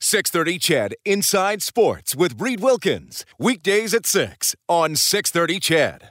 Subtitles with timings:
[0.00, 3.24] 630 CHED Inside Sports with Reed Wilkins.
[3.38, 6.10] Weekdays at 6 on 630 CHED.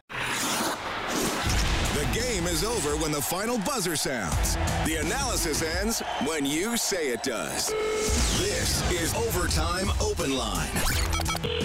[1.94, 4.56] The game is over when the final buzzer sounds.
[4.86, 7.70] The analysis ends when you say it does.
[8.40, 11.15] This is Overtime Open Line.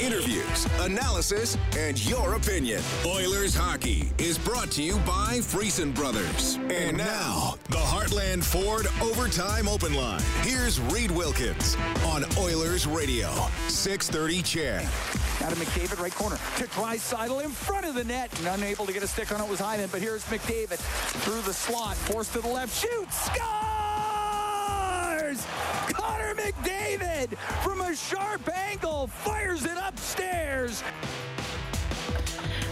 [0.00, 2.82] Interviews, analysis, and your opinion.
[3.06, 6.58] Oilers hockey is brought to you by Friesen Brothers.
[6.68, 10.20] And now, the Heartland Ford Overtime Open Line.
[10.42, 13.30] Here's Reed Wilkins on Oilers Radio,
[13.68, 14.88] 630 CHED.
[15.40, 16.37] Adam McDavid, right corner.
[16.59, 18.37] To Draisaitl in front of the net.
[18.38, 19.88] And unable to get a stick on it was Hyman.
[19.90, 20.78] But here's McDavid
[21.22, 21.96] through the slot.
[21.96, 22.74] Forced to the left.
[22.76, 23.16] Shoots.
[23.24, 23.80] Scores!
[26.41, 30.83] McDavid from a sharp angle fires it upstairs.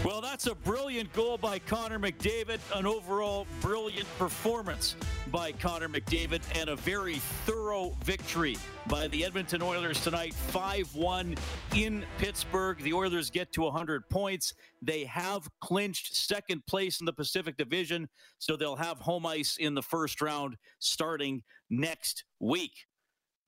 [0.03, 4.95] Well, that's a brilliant goal by Connor McDavid, an overall brilliant performance
[5.29, 11.35] by Connor McDavid, and a very thorough victory by the Edmonton Oilers tonight, 5 1
[11.75, 12.81] in Pittsburgh.
[12.81, 14.53] The Oilers get to 100 points.
[14.81, 18.07] They have clinched second place in the Pacific Division,
[18.39, 22.88] so they'll have home ice in the first round starting next week.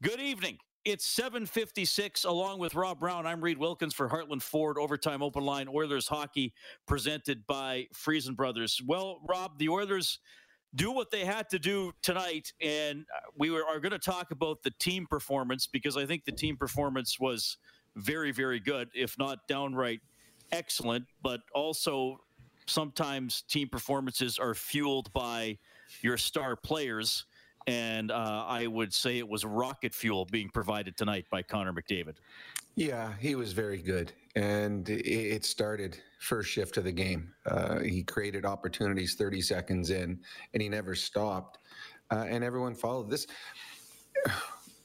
[0.02, 0.58] Good evening.
[0.84, 3.28] It's 756 along with Rob Brown.
[3.28, 6.56] I'm Reed Wilkins for Heartland Ford Overtime Open Line Oilers Hockey
[6.88, 8.82] presented by Friesen Brothers.
[8.88, 10.18] Well, Rob, the Oilers
[10.74, 14.32] do what they had to do tonight, and uh, we were, are going to talk
[14.32, 17.58] about the team performance because I think the team performance was
[17.96, 20.00] very, very good, if not downright
[20.52, 22.18] excellent, but also
[22.66, 25.60] sometimes team performances are fueled by
[26.02, 27.26] your star players
[27.68, 32.16] and uh, I would say it was rocket fuel being provided tonight by Connor McDavid.
[32.76, 37.34] Yeah, he was very good, and it started first shift of the game.
[37.46, 40.20] Uh, he created opportunities 30 seconds in,
[40.54, 41.58] and he never stopped,
[42.12, 43.28] uh, and everyone followed this.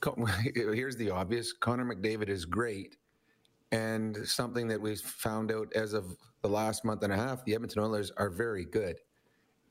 [0.54, 2.96] Here's the obvious: Connor McDavid is great,
[3.72, 7.54] and something that we've found out as of the last month and a half, the
[7.54, 8.98] Edmonton Oilers are very good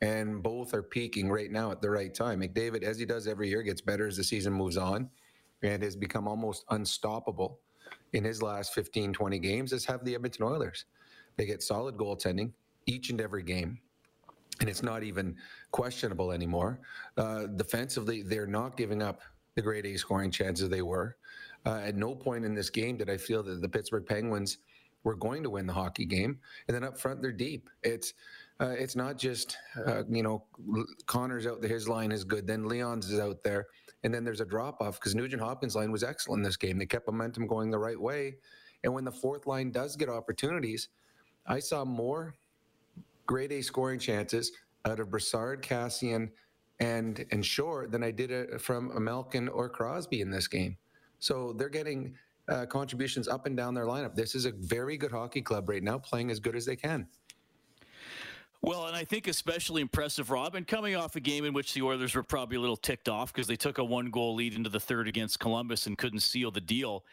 [0.05, 2.41] and both are peaking right now at the right time.
[2.41, 5.09] McDavid, as he does every year, gets better as the season moves on
[5.63, 7.59] and has become almost unstoppable
[8.13, 10.85] in his last 15, 20 games, as have the Edmonton Oilers.
[11.37, 12.51] They get solid goaltending
[12.85, 13.79] each and every game.
[14.59, 15.35] And it's not even
[15.71, 16.81] questionable anymore.
[17.17, 19.21] Uh, defensively, they're not giving up
[19.55, 21.17] the grade A scoring chances they were.
[21.65, 24.59] Uh, at no point in this game did I feel that the Pittsburgh Penguins
[25.03, 26.39] were going to win the hockey game.
[26.67, 27.69] And then up front, they're deep.
[27.83, 28.13] It's
[28.59, 30.45] uh, it's not just uh, you know
[31.05, 32.47] Connor's out there, his line is good.
[32.47, 33.67] Then Leon's is out there,
[34.03, 36.77] and then there's a drop off because Nugent Hopkins' line was excellent this game.
[36.77, 38.37] They kept momentum going the right way,
[38.83, 40.89] and when the fourth line does get opportunities,
[41.45, 42.35] I saw more
[43.25, 44.51] grade A scoring chances
[44.85, 46.29] out of Brassard, Kassian,
[46.79, 50.77] and and Shore than I did uh, from Malkin or Crosby in this game.
[51.19, 52.15] So they're getting
[52.47, 54.15] uh, contributions up and down their lineup.
[54.15, 57.07] This is a very good hockey club right now, playing as good as they can.
[58.61, 61.81] Well, and I think especially impressive, Rob, and coming off a game in which the
[61.83, 64.69] Oilers were probably a little ticked off because they took a one goal lead into
[64.69, 67.03] the third against Columbus and couldn't seal the deal.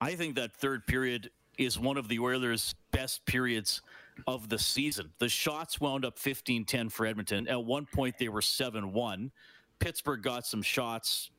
[0.00, 3.82] I think that third period is one of the Oilers' best periods
[4.26, 5.10] of the season.
[5.18, 7.48] The shots wound up 15 10 for Edmonton.
[7.48, 9.30] At one point, they were 7 1.
[9.78, 11.30] Pittsburgh got some shots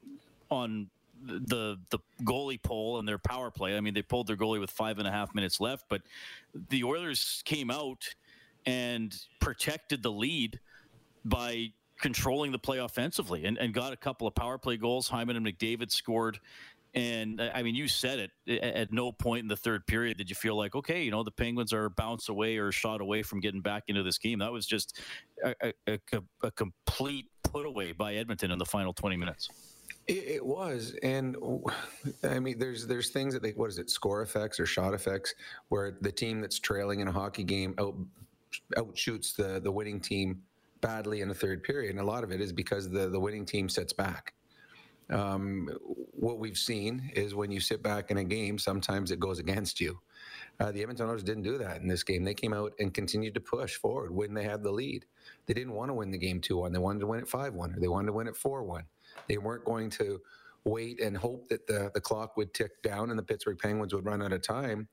[0.51, 0.89] on
[1.21, 3.75] the the goalie pole and their power play.
[3.75, 6.01] I mean, they pulled their goalie with five and a half minutes left, but
[6.69, 8.05] the Oilers came out
[8.69, 10.59] and protected the lead
[11.25, 15.07] by controlling the play offensively and, and got a couple of power play goals.
[15.07, 16.39] Hyman and McDavid scored.
[16.93, 20.29] And uh, I mean, you said it at no point in the third period did
[20.29, 23.39] you feel like, okay, you know, the Penguins are bounce away or shot away from
[23.39, 24.37] getting back into this game.
[24.37, 24.99] That was just
[25.43, 25.99] a, a,
[26.43, 29.49] a, complete put away by Edmonton in the final 20 minutes.
[30.07, 31.35] It, was, and
[32.23, 35.35] I mean, there's there's things that they what is it, score effects or shot effects,
[35.67, 37.95] where the team that's trailing in a hockey game out
[38.75, 40.41] outshoots the the winning team
[40.81, 43.45] badly in the third period, and a lot of it is because the the winning
[43.45, 44.33] team sits back.
[45.09, 45.69] Um,
[46.11, 49.81] what we've seen is when you sit back in a game, sometimes it goes against
[49.81, 49.99] you.
[50.59, 52.23] Uh, the Edmonton Oilers didn't do that in this game.
[52.23, 55.05] They came out and continued to push forward when they had the lead.
[55.47, 56.71] They didn't want to win the game 2 1.
[56.71, 58.83] They wanted to win it 5 1, or they wanted to win it 4 1.
[59.27, 60.19] They weren't going to
[60.65, 64.05] wait and hope that the, the clock would tick down and the Pittsburgh Penguins would
[64.05, 64.87] run out of time,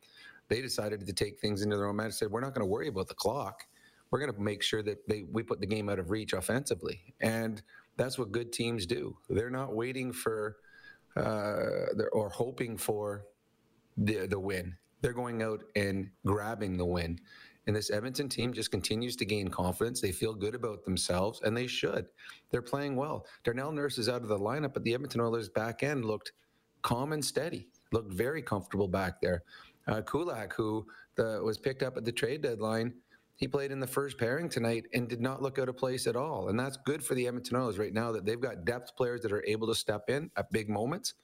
[0.49, 2.15] they decided to take things into their own hands.
[2.15, 3.67] And said, "We're not going to worry about the clock.
[4.11, 7.15] We're going to make sure that they we put the game out of reach offensively."
[7.21, 7.63] And
[7.97, 9.17] that's what good teams do.
[9.29, 10.57] They're not waiting for
[11.17, 13.25] uh, or hoping for
[13.97, 14.77] the the win.
[15.01, 17.19] They're going out and grabbing the win.
[17.67, 20.01] And this Edmonton team just continues to gain confidence.
[20.01, 22.07] They feel good about themselves, and they should.
[22.51, 23.27] They're playing well.
[23.43, 26.33] Darnell Nurse is out of the lineup, but the Edmonton Oilers back end looked
[26.83, 29.43] calm and steady, looked very comfortable back there.
[29.87, 30.87] Uh, Kulak, who
[31.17, 32.93] the, was picked up at the trade deadline,
[33.37, 36.17] he played in the first pairing tonight and did not look out of place at
[36.17, 36.49] all.
[36.49, 39.33] And that's good for the Edmonton Oilers right now that they've got depth players that
[39.33, 41.15] are able to step in at big moments,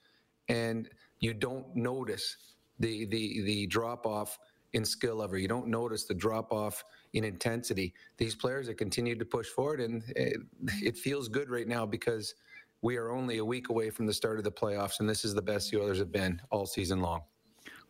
[0.49, 0.89] and
[1.21, 2.37] you don't notice
[2.79, 4.39] the the the drop off
[4.75, 5.39] in skill level.
[5.39, 7.95] You don't notice the drop off in intensity.
[8.19, 10.37] These players have continued to push forward, and it,
[10.83, 12.35] it, feels good right now because
[12.81, 15.35] we are only a week away from the start of the playoffs, and this is
[15.35, 17.23] the best the Oilers have been all season long.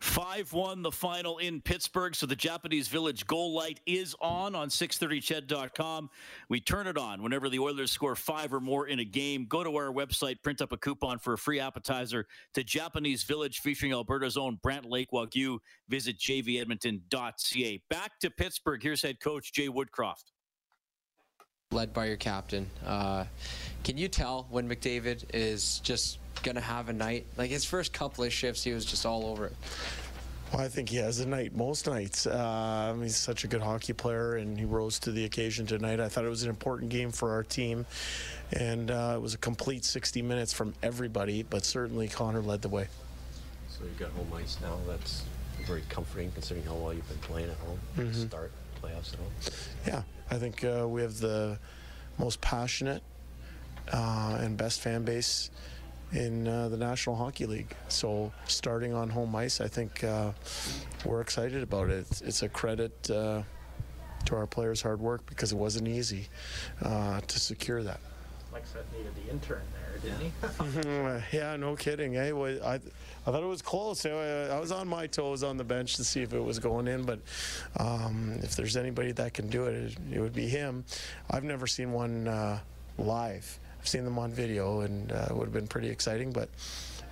[0.03, 2.13] 5 1 the final in Pittsburgh.
[2.13, 6.09] So the Japanese Village goal light is on on 630ched.com.
[6.49, 9.45] We turn it on whenever the Oilers score five or more in a game.
[9.47, 13.61] Go to our website, print up a coupon for a free appetizer to Japanese Village
[13.61, 15.57] featuring Alberta's own Brant Lake Wagyu.
[15.87, 17.81] Visit jvedmonton.ca.
[17.89, 18.83] Back to Pittsburgh.
[18.83, 20.33] Here's head coach Jay Woodcroft.
[21.71, 22.69] Led by your captain.
[22.85, 23.23] Uh,
[23.85, 27.25] can you tell when McDavid is just going to have a night.
[27.37, 29.55] Like his first couple of shifts, he was just all over it.
[30.51, 32.27] Well, I think he has a night most nights.
[32.27, 35.99] Uh, he's such a good hockey player, and he rose to the occasion tonight.
[35.99, 37.87] I thought it was an important game for our team,
[38.51, 42.69] and uh, it was a complete 60 minutes from everybody, but certainly Connor led the
[42.69, 42.87] way.
[43.67, 44.77] So you've got home ice now.
[44.87, 45.23] That's
[45.65, 47.79] very comforting considering how well you've been playing at home.
[47.97, 48.27] Mm-hmm.
[48.27, 49.31] Start playoffs at home.
[49.87, 51.57] Yeah, I think uh, we have the
[52.19, 53.01] most passionate
[53.91, 55.49] uh, and best fan base
[56.13, 57.75] in uh, the National Hockey League.
[57.89, 60.31] So starting on home ice, I think uh,
[61.05, 62.05] we're excited about it.
[62.09, 63.43] It's, it's a credit uh,
[64.25, 66.27] to our players' hard work because it wasn't easy
[66.81, 67.99] uh, to secure that.
[68.51, 71.37] Mike said needed the intern there, didn't he?
[71.37, 72.13] yeah, no kidding.
[72.13, 72.79] Hey, I, I
[73.25, 74.05] thought it was close.
[74.05, 77.03] I was on my toes on the bench to see if it was going in,
[77.03, 77.19] but
[77.77, 80.85] um, if there's anybody that can do it, it, would be him.
[81.31, 82.59] I've never seen one uh,
[82.99, 83.59] live.
[83.83, 86.31] I've seen them on video, and uh, it would have been pretty exciting.
[86.31, 86.47] But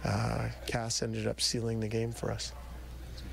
[0.06, 2.54] uh, Cass ended up sealing the game for us.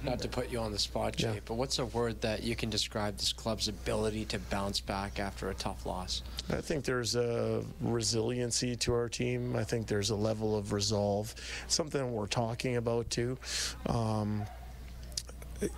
[0.02, 1.40] Not to put you on the spot, Jay, yeah.
[1.44, 5.50] but what's a word that you can describe this club's ability to bounce back after
[5.50, 6.22] a tough loss?
[6.50, 9.54] I think there's a resiliency to our team.
[9.54, 11.32] I think there's a level of resolve,
[11.68, 13.38] something we're talking about too.
[13.86, 14.42] Um,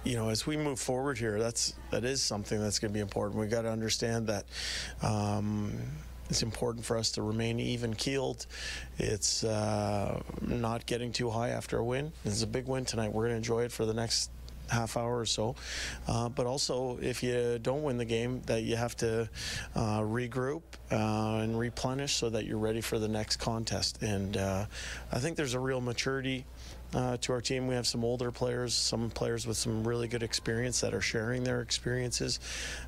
[0.05, 3.01] you know, as we move forward here, that's that is something that's going to be
[3.01, 3.39] important.
[3.39, 4.47] We got to understand that.
[5.03, 5.73] Um,
[6.31, 8.47] it's important for us to remain even keeled.
[8.99, 12.13] It's uh, not getting too high after a win.
[12.25, 13.13] It's a big win tonight.
[13.13, 14.31] We're going to enjoy it for the next
[14.69, 15.57] half hour or so.
[16.07, 19.29] Uh, but also, if you don't win the game, that you have to
[19.75, 20.63] uh, regroup
[20.93, 24.01] uh, and replenish so that you're ready for the next contest.
[24.01, 24.67] And uh,
[25.11, 26.45] I think there's a real maturity.
[26.93, 30.25] Uh, to our team, we have some older players, some players with some really good
[30.25, 32.41] experience that are sharing their experiences.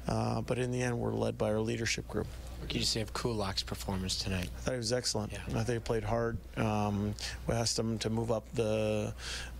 [0.08, 2.26] Uh, but in the end, we're led by our leadership group.
[2.62, 4.48] What can you say of Kulak's performance tonight?
[4.56, 5.32] I thought he was excellent.
[5.32, 5.40] Yeah.
[5.48, 6.38] I think he played hard.
[6.56, 7.12] Um,
[7.48, 9.12] we asked him to move up the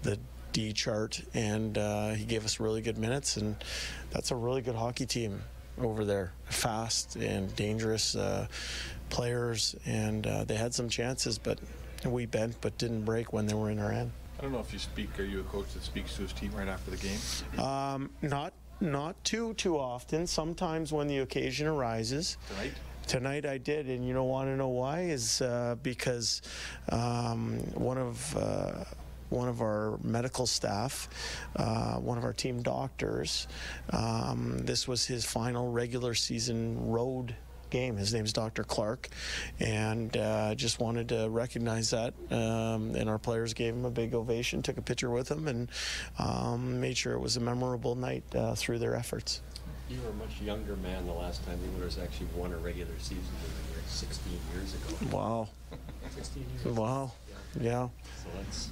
[0.04, 0.20] the
[0.52, 3.38] D chart, and uh, he gave us really good minutes.
[3.38, 3.56] And
[4.12, 5.42] that's a really good hockey team
[5.78, 6.32] over there.
[6.44, 8.46] Fast and dangerous uh,
[9.10, 11.58] players, and uh, they had some chances, but
[12.06, 14.12] we bent but didn't break when they were in our end.
[14.38, 15.18] I don't know if you speak.
[15.18, 17.18] Are you a coach that speaks to his team right after the game?
[17.58, 20.24] Um, not not too too often.
[20.28, 22.36] Sometimes when the occasion arises.
[22.48, 22.74] Tonight.
[23.06, 25.02] Tonight I did, and you don't want to know why?
[25.02, 26.42] Is uh, because
[26.90, 28.84] um, one of uh,
[29.28, 31.08] one of our medical staff,
[31.56, 33.48] uh, one of our team doctors.
[33.90, 37.34] Um, this was his final regular season road
[37.70, 37.96] game.
[37.96, 38.62] His name's Dr.
[38.62, 39.08] Clark,
[39.58, 42.14] and uh, just wanted to recognize that.
[42.30, 45.70] Um, and our players gave him a big ovation, took a picture with him, and
[46.18, 49.40] um, made sure it was a memorable night uh, through their efforts.
[49.88, 52.92] You were a much younger man the last time the Oilers actually won a regular
[52.98, 53.24] season
[53.74, 54.96] than 16 years ago.
[55.16, 55.48] Wow.
[56.14, 56.76] 16 years.
[56.76, 57.12] Wow.
[57.60, 57.62] Yeah.
[57.64, 57.88] yeah.
[58.22, 58.70] So that's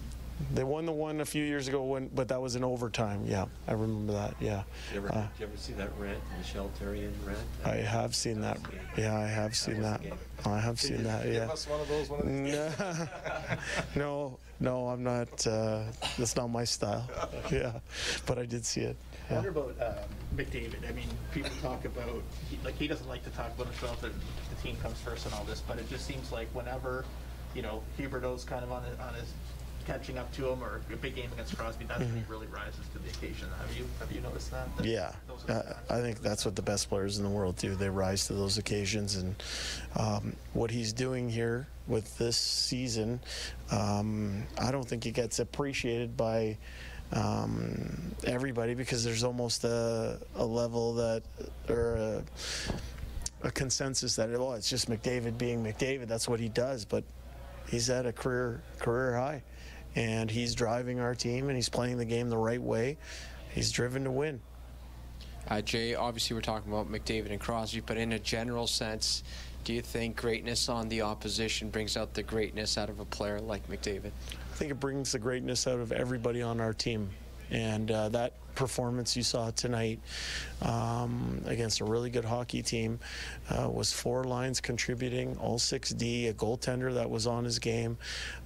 [0.55, 3.25] they won the one a few years ago, when, but that was in overtime.
[3.27, 4.35] Yeah, I remember that.
[4.41, 4.63] Yeah.
[4.89, 7.39] Did you ever, uh, you ever see that rant, Michel Therrien rant?
[7.65, 8.59] I have seen that.
[8.97, 10.01] Yeah, I have seen that.
[10.45, 11.27] I have seen that.
[11.27, 11.33] Yeah.
[11.33, 12.09] Give us one of those.
[12.09, 13.57] One of these
[13.97, 15.47] no, no, I'm not.
[15.47, 15.85] Uh,
[16.19, 17.09] that's not my style.
[17.51, 17.73] Yeah,
[18.27, 18.97] but I did see it.
[19.31, 19.95] I wonder about um,
[20.37, 20.89] McDavid.
[20.89, 24.15] I mean, people talk about he, like he doesn't like to talk about himself and
[24.15, 27.05] the team comes first and all this, but it just seems like whenever
[27.55, 29.33] you know, Huberdeau's kind of on his, on his
[29.87, 32.87] catching up to him, or a big game against Crosby, that's when he really rises
[32.93, 33.49] to the occasion.
[33.59, 34.75] Have you have you noticed that?
[34.77, 35.77] That Yeah, those are the uh.
[35.91, 37.75] I think that's what the best players in the world do.
[37.75, 39.35] They rise to those occasions, and
[39.97, 43.21] um, what he's doing here with this season,
[43.73, 46.59] um, I don't think it gets appreciated by
[47.13, 51.23] um, everybody because there's almost a, a level that
[51.69, 52.25] or a,
[53.43, 56.07] a consensus that oh it's just McDavid being McDavid.
[56.09, 57.05] That's what he does, but
[57.69, 59.43] he's at a career career high,
[59.97, 62.97] and he's driving our team and he's playing the game the right way.
[63.53, 64.41] He's driven to win.
[65.49, 69.25] Uh, Jay, obviously we're talking about McDavid and Crosby, but in a general sense,
[69.65, 73.41] do you think greatness on the opposition brings out the greatness out of a player
[73.41, 74.13] like McDavid?
[74.61, 77.09] I think it brings the greatness out of everybody on our team.
[77.51, 80.01] And uh, that performance you saw tonight
[80.61, 83.01] um, against a really good hockey team
[83.49, 87.97] uh, was four lines contributing, all 6D, a goaltender that was on his game.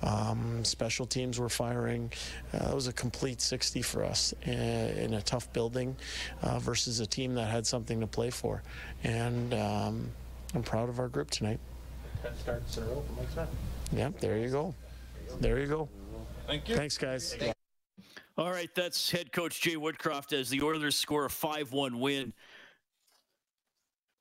[0.02, 2.12] Um, special teams were firing.
[2.52, 5.96] Uh, it was a complete 60 for us uh, in a tough building
[6.42, 8.62] uh, versus a team that had something to play for.
[9.02, 10.12] And um,
[10.54, 11.58] I'm proud of our group tonight.
[12.22, 13.48] Ten starts in a row for Mike Smith.
[13.92, 14.76] Yeah, there you go.
[15.40, 15.88] There you go.
[16.46, 16.76] Thank you.
[16.76, 17.36] Thanks, guys.
[18.36, 22.32] All right, that's head coach Jay Woodcroft as the Oilers score a 5 1 win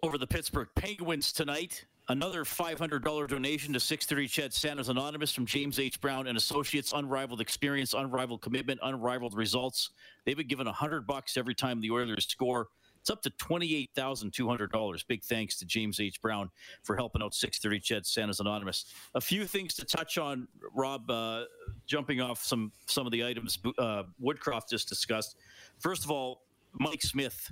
[0.04, 1.86] over the Pittsburgh Penguins tonight.
[2.10, 6.02] Another $500 donation to 630 Ched Santa's Anonymous from James H.
[6.02, 6.92] Brown and Associates.
[6.94, 9.92] Unrivaled experience, unrivaled commitment, unrivaled results.
[10.26, 12.68] They've been given 100 bucks every time the Oilers score.
[13.04, 15.08] It's up to $28,200.
[15.08, 16.22] Big thanks to James H.
[16.22, 16.50] Brown
[16.84, 18.86] for helping out 630 Ched Santa's Anonymous.
[19.14, 21.44] A few things to touch on, Rob, uh,
[21.86, 25.36] jumping off some, some of the items uh, Woodcroft just discussed.
[25.80, 26.44] First of all,
[26.80, 27.52] Mike Smith.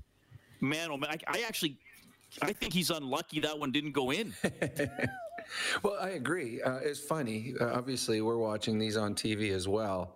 [0.62, 1.77] Man, oh man, I, I actually
[2.41, 4.34] I think he's unlucky that one didn't go in.
[5.84, 6.62] Well, I agree.
[6.62, 7.55] Uh, it's funny.
[7.60, 10.15] Uh, obviously, we're watching these on TV as well.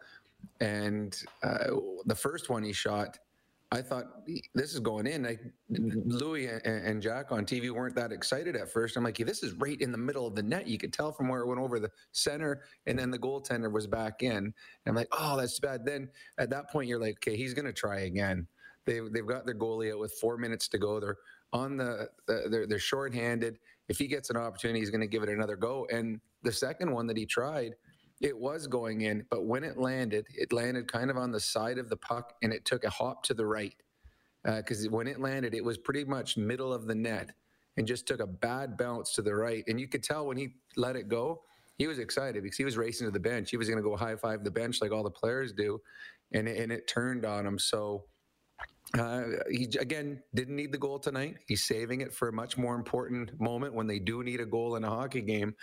[0.62, 1.72] And uh,
[2.06, 3.20] the first one he shot,
[3.76, 5.38] I thought this is going in.
[5.70, 8.96] Louis and, and Jack on TV weren't that excited at first.
[8.96, 10.66] I'm like, this is right in the middle of the net.
[10.66, 13.86] You could tell from where it went over the center, and then the goaltender was
[13.86, 14.38] back in.
[14.38, 14.54] And
[14.88, 15.86] I'm like, oh, that's bad.
[15.86, 18.48] Then at that point, you're like, okay, he's going to try again.
[18.86, 21.02] They, they've got their goalie out with four minutes to go.
[21.02, 21.18] They're
[21.52, 23.60] on the, the they're, they're shorthanded.
[23.90, 25.86] If he gets an opportunity, he's going to give it another go.
[25.92, 27.76] And the second one that he tried,
[28.22, 31.78] it was going in, but when it landed, it landed kind of on the side
[31.78, 33.76] of the puck and it took a hop to the right.
[34.44, 37.32] Because when it landed, it was pretty much middle of the net
[37.78, 39.64] and just took a bad bounce to the right.
[39.68, 41.42] And you could tell when he let it go,
[41.78, 43.50] he was excited because he was racing to the bench.
[43.50, 45.82] He was going to go high five the bench like all the players do.
[46.32, 47.60] And, and it turned on him.
[47.60, 48.06] So
[48.98, 51.36] uh, he again didn't need the goal tonight.
[51.48, 54.76] He's saving it for a much more important moment when they do need a goal
[54.76, 55.56] in a hockey game.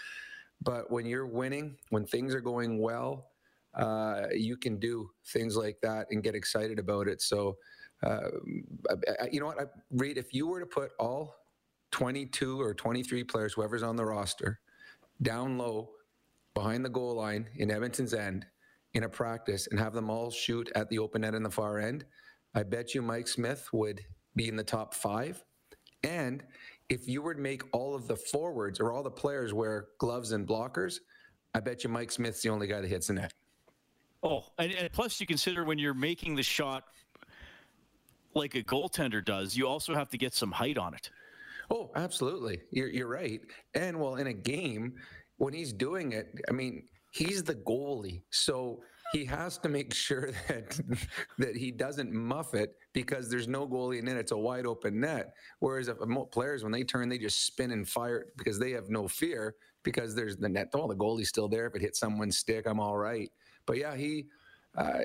[0.64, 3.28] But when you're winning, when things are going well,
[3.74, 7.22] uh, you can do things like that and get excited about it.
[7.22, 7.58] So,
[8.04, 8.30] uh,
[8.90, 11.36] I, I- you know what, I, Reed, if you were to put all
[11.92, 14.60] 22 or 23 players, whoever's on the roster,
[15.22, 15.90] down low
[16.54, 18.46] behind the goal line in Edmonton's end
[18.94, 21.78] in a practice and have them all shoot at the open end in the far
[21.78, 22.04] end,
[22.54, 24.02] I bet you Mike Smith would
[24.36, 25.44] be in the top five.
[26.04, 26.44] And
[26.92, 30.32] if you were to make all of the forwards or all the players wear gloves
[30.32, 30.96] and blockers,
[31.54, 33.32] I bet you Mike Smith's the only guy that hits the net.
[34.22, 36.84] Oh, and, and plus you consider when you're making the shot
[38.34, 41.10] like a goaltender does, you also have to get some height on it.
[41.70, 42.60] Oh, absolutely.
[42.70, 43.40] You're, you're right.
[43.74, 44.94] And well, in a game,
[45.38, 48.22] when he's doing it, I mean, he's the goalie.
[48.30, 48.82] So
[49.12, 50.78] he has to make sure that
[51.38, 54.16] that he doesn't muff it because there's no goalie in it.
[54.16, 55.34] it's a wide open net.
[55.60, 55.96] Whereas if
[56.30, 60.14] players, when they turn, they just spin and fire because they have no fear because
[60.14, 60.68] there's the net.
[60.74, 61.66] Oh, the goalie's still there.
[61.66, 63.30] If it hits someone's stick, I'm all right.
[63.66, 64.26] But yeah, he.
[64.76, 65.04] I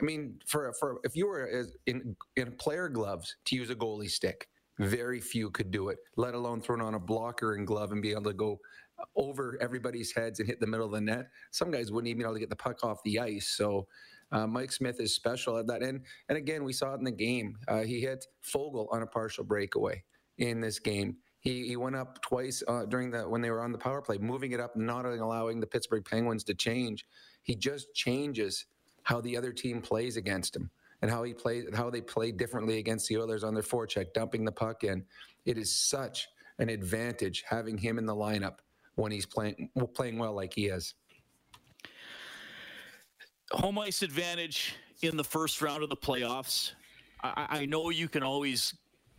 [0.00, 4.48] mean, for for if you were in in player gloves to use a goalie stick,
[4.78, 5.98] very few could do it.
[6.16, 8.58] Let alone throwing on a blocker and glove and be able to go
[9.14, 11.28] over everybody's heads and hit the middle of the net.
[11.50, 13.48] Some guys wouldn't even be able to get the puck off the ice.
[13.48, 13.86] So
[14.32, 15.82] uh, Mike Smith is special at that.
[15.82, 17.56] And and again, we saw it in the game.
[17.68, 20.02] Uh, he hit Foegele on a partial breakaway
[20.38, 21.16] in this game.
[21.40, 24.18] He, he went up twice uh, during the when they were on the power play,
[24.18, 27.06] moving it up, not allowing the Pittsburgh Penguins to change.
[27.42, 28.66] He just changes
[29.04, 30.70] how the other team plays against him
[31.02, 34.44] and how he plays how they play differently against the Oilers on their forecheck, dumping
[34.44, 35.04] the puck in.
[35.44, 36.26] It is such
[36.58, 38.58] an advantage having him in the lineup
[38.96, 40.94] when he's playing playing well like he is.
[43.52, 46.72] Home ice advantage in the first round of the playoffs.
[47.22, 48.74] I, I know you can always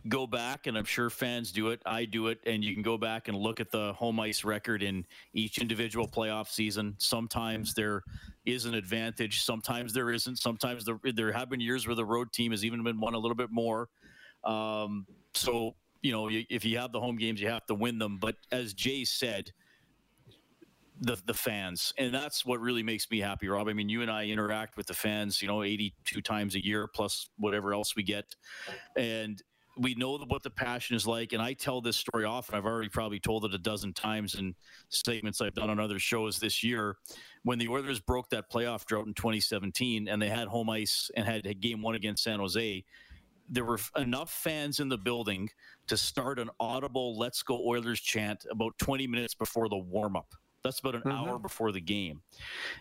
[0.06, 1.80] go back, and I'm sure fans do it.
[1.86, 4.82] I do it, and you can go back and look at the home ice record
[4.82, 6.94] in each individual playoff season.
[6.98, 8.02] Sometimes there
[8.44, 10.36] is an advantage, sometimes there isn't.
[10.36, 13.18] Sometimes there, there have been years where the road team has even been won a
[13.18, 13.88] little bit more.
[14.44, 18.18] Um, so you know, if you have the home games, you have to win them.
[18.18, 19.52] But as Jay said,
[21.00, 23.68] the the fans, and that's what really makes me happy, Rob.
[23.68, 26.86] I mean, you and I interact with the fans, you know, 82 times a year
[26.86, 28.34] plus whatever else we get,
[28.96, 29.42] and
[29.76, 31.32] we know what the passion is like.
[31.32, 32.56] And I tell this story often.
[32.56, 34.56] I've already probably told it a dozen times in
[34.88, 36.96] statements I've done on other shows this year.
[37.44, 41.24] When the Oilers broke that playoff drought in 2017, and they had home ice and
[41.24, 42.84] had, had game one against San Jose
[43.48, 45.48] there were enough fans in the building
[45.86, 50.34] to start an audible "Let's Go Oilers" chant about 20 minutes before the warm up.
[50.64, 51.10] That's about an mm-hmm.
[51.10, 52.20] hour before the game,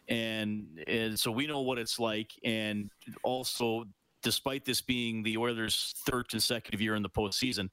[0.07, 2.31] and and so we know what it's like.
[2.43, 2.89] And
[3.23, 3.85] also,
[4.23, 7.69] despite this being the Oilers' third consecutive year in the postseason,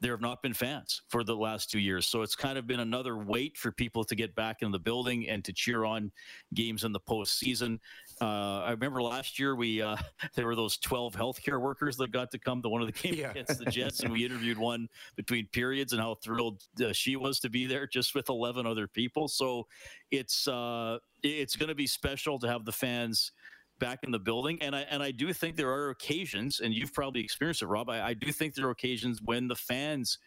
[0.00, 2.06] there have not been fans for the last two years.
[2.06, 5.28] So it's kind of been another wait for people to get back in the building
[5.28, 6.12] and to cheer on
[6.54, 7.78] games in the postseason.
[8.20, 9.96] Uh, I remember last year we uh,
[10.34, 13.16] there were those 12 healthcare workers that got to come to one of the games
[13.16, 13.30] yeah.
[13.30, 17.40] against the Jets, and we interviewed one between periods and how thrilled uh, she was
[17.40, 19.28] to be there just with 11 other people.
[19.28, 19.66] So
[20.10, 23.32] it's uh, it's going to be special to have the fans
[23.78, 24.60] back in the building.
[24.60, 27.88] And I and I do think there are occasions, and you've probably experienced it, Rob.
[27.88, 30.18] I, I do think there are occasions when the fans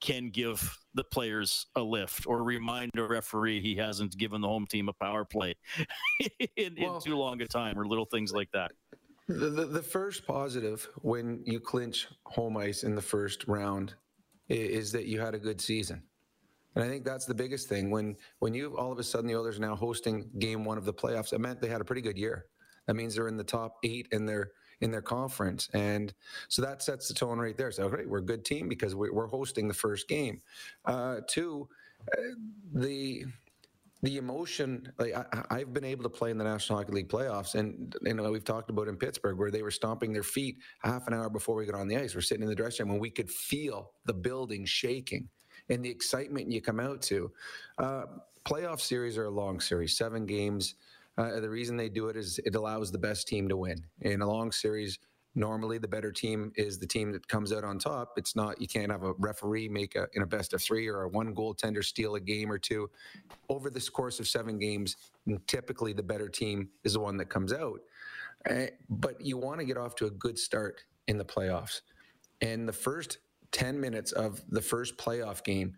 [0.00, 4.66] can give the players a lift or remind a referee he hasn't given the home
[4.66, 5.54] team a power play
[6.56, 8.72] in, well, in too long a time or little things like that.
[9.28, 13.94] The, the, the, first positive when you clinch home ice in the first round
[14.48, 16.02] is that you had a good season.
[16.74, 17.90] And I think that's the biggest thing.
[17.90, 20.84] When when you all of a sudden the Oilers are now hosting game one of
[20.84, 22.46] the playoffs, it meant they had a pretty good year.
[22.86, 26.14] That means they're in the top eight in their in their conference, and
[26.48, 27.70] so that sets the tone right there.
[27.70, 30.40] So, great, we're a good team because we're hosting the first game.
[30.84, 31.68] Uh, two,
[32.12, 32.20] uh,
[32.72, 33.24] the
[34.02, 35.12] the emotion like
[35.50, 38.30] I, have been able to play in the national hockey league playoffs and you know
[38.30, 41.54] we've talked about in pittsburgh where they were stomping their feet half an hour before
[41.54, 43.92] we got on the ice we're sitting in the dressing room and we could feel
[44.06, 45.28] the building shaking
[45.68, 47.30] and the excitement you come out to
[47.78, 48.04] uh,
[48.44, 50.76] playoff series are a long series seven games
[51.20, 53.84] uh, the reason they do it is it allows the best team to win.
[54.00, 54.98] In a long series,
[55.34, 58.14] normally the better team is the team that comes out on top.
[58.16, 61.02] It's not you can't have a referee make a in a best of three or
[61.02, 62.90] a one goaltender steal a game or two.
[63.48, 64.96] Over this course of seven games,
[65.46, 67.80] typically the better team is the one that comes out.
[68.48, 71.82] Uh, but you want to get off to a good start in the playoffs.
[72.40, 73.18] And the first
[73.52, 75.74] 10 minutes of the first playoff game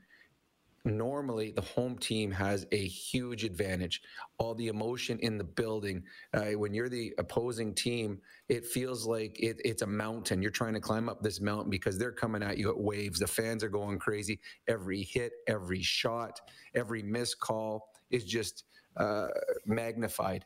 [0.84, 4.02] normally the home team has a huge advantage.
[4.38, 6.02] All the emotion in the building.
[6.34, 10.42] Uh, when you're the opposing team, it feels like it, it's a mountain.
[10.42, 13.20] You're trying to climb up this mountain because they're coming at you at waves.
[13.20, 14.40] The fans are going crazy.
[14.66, 16.40] Every hit, every shot,
[16.74, 18.64] every missed call is just
[18.96, 19.28] uh,
[19.66, 20.44] magnified.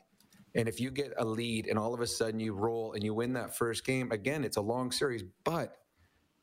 [0.55, 3.13] And if you get a lead and all of a sudden you roll and you
[3.13, 5.77] win that first game, again, it's a long series, but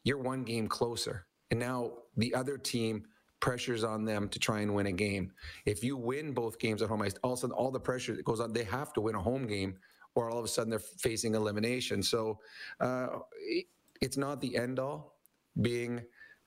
[0.05, 1.27] you're one game closer.
[1.51, 3.05] And now the other team
[3.45, 5.31] pressures on them to try and win a game.
[5.67, 8.17] If you win both games at home, ice, all of a sudden all the pressure
[8.17, 9.77] that goes on, they have to win a home game,
[10.15, 12.03] or all of a sudden they're facing elimination.
[12.03, 12.39] So
[12.81, 13.09] uh,
[14.01, 15.19] it's not the end all
[15.61, 16.01] being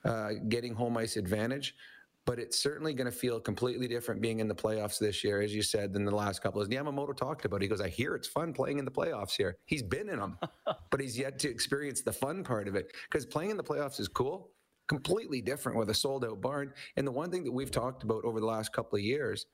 [0.04, 1.76] uh, getting home ice advantage.
[2.24, 5.54] But it's certainly going to feel completely different being in the playoffs this year, as
[5.54, 6.60] you said, than the last couple.
[6.60, 9.56] As Yamamoto talked about, he goes, "I hear it's fun playing in the playoffs here."
[9.64, 10.36] He's been in them,
[10.90, 12.92] but he's yet to experience the fun part of it.
[13.08, 14.50] Because playing in the playoffs is cool,
[14.88, 16.72] completely different with a sold out barn.
[16.96, 19.46] And the one thing that we've talked about over the last couple of years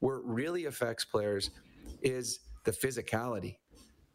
[0.00, 1.50] where it really affects players
[2.02, 3.56] is the physicality.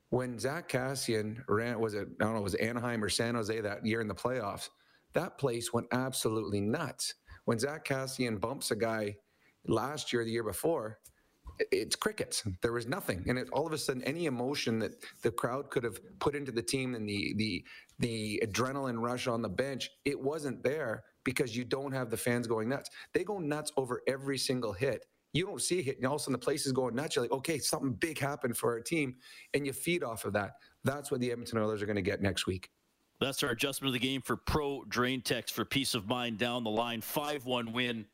[0.09, 3.85] When Zack Kassian ran, was it, I don't know, was Anaheim or San Jose that
[3.85, 4.69] year in the playoffs,
[5.13, 7.15] that place went absolutely nuts.
[7.45, 9.17] When Zack Kassian bumps a guy
[9.67, 10.99] last year, the year before,
[11.71, 12.43] it's crickets.
[12.61, 14.91] There was nothing, and it, all of a sudden, any emotion that
[15.21, 17.65] the crowd could have put into the team and the the
[17.99, 22.47] the adrenaline rush on the bench, it wasn't there because you don't have the fans
[22.47, 22.89] going nuts.
[23.13, 25.05] They go nuts over every single hit.
[25.33, 27.15] You don't see a hit, and all of a sudden the place is going nuts.
[27.15, 29.15] You're like, okay, something big happened for our team,
[29.53, 30.51] and you feed off of that.
[30.83, 32.69] That's what the Edmonton Oilers are going to get next week.
[33.19, 36.63] That's our adjustment of the game for Pro Drain Text for peace of mind down
[36.63, 37.01] the line.
[37.01, 38.05] 5 1 win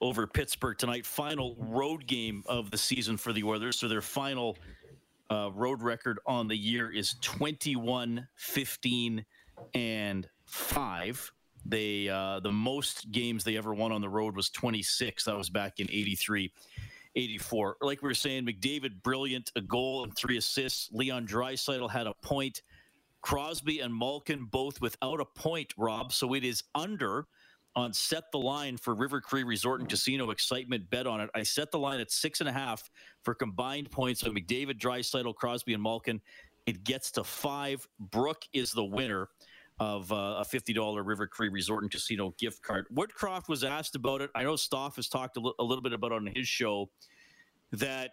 [0.00, 1.06] over Pittsburgh tonight.
[1.06, 3.78] Final road game of the season for the Oilers.
[3.78, 4.56] So their final
[5.30, 9.24] uh, road record on the year is 21, 15,
[9.74, 11.32] and 5.
[11.66, 15.24] They uh, the most games they ever won on the road was 26.
[15.24, 16.52] That was back in 83.
[17.16, 17.76] 84.
[17.80, 20.90] Like we were saying, McDavid, brilliant, a goal and three assists.
[20.92, 22.62] Leon Draisaitl had a point.
[23.22, 26.12] Crosby and Malkin both without a point, Rob.
[26.12, 27.26] So it is under
[27.76, 31.30] on set the line for River Cree Resort and Casino excitement bet on it.
[31.34, 32.88] I set the line at six and a half
[33.22, 36.20] for combined points of McDavid, Draisaitl, Crosby, and Malkin.
[36.66, 37.86] It gets to five.
[37.98, 39.28] Brook is the winner
[39.80, 42.86] of uh, a $50 River Cree Resort and Casino gift card.
[42.94, 44.30] Woodcroft was asked about it.
[44.34, 46.90] I know Stoff has talked a, l- a little bit about on his show
[47.72, 48.12] that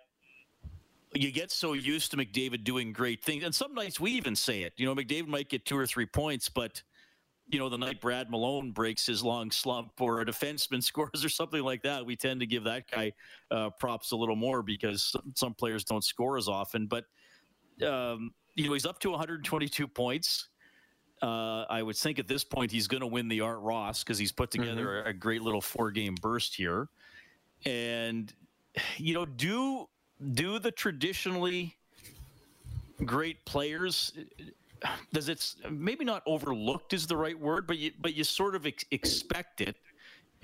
[1.13, 3.43] you get so used to McDavid doing great things.
[3.43, 4.73] And some nights we even say it.
[4.77, 6.81] You know, McDavid might get two or three points, but
[7.51, 11.29] you know, the night Brad Malone breaks his long slump or a defenseman scores or
[11.29, 13.11] something like that, we tend to give that guy
[13.51, 16.87] uh, props a little more because some players don't score as often.
[16.87, 17.05] But,
[17.85, 20.47] um, you know, he's up to 122 points.
[21.21, 24.17] Uh, I would think at this point he's going to win the Art Ross because
[24.17, 25.07] he's put together mm-hmm.
[25.07, 26.87] a, a great little four game burst here.
[27.65, 28.33] And,
[28.97, 29.87] you know, do
[30.33, 31.75] do the traditionally
[33.05, 34.13] great players
[35.13, 38.65] does it maybe not overlooked is the right word, but you but you sort of
[38.65, 39.75] ex- expect it,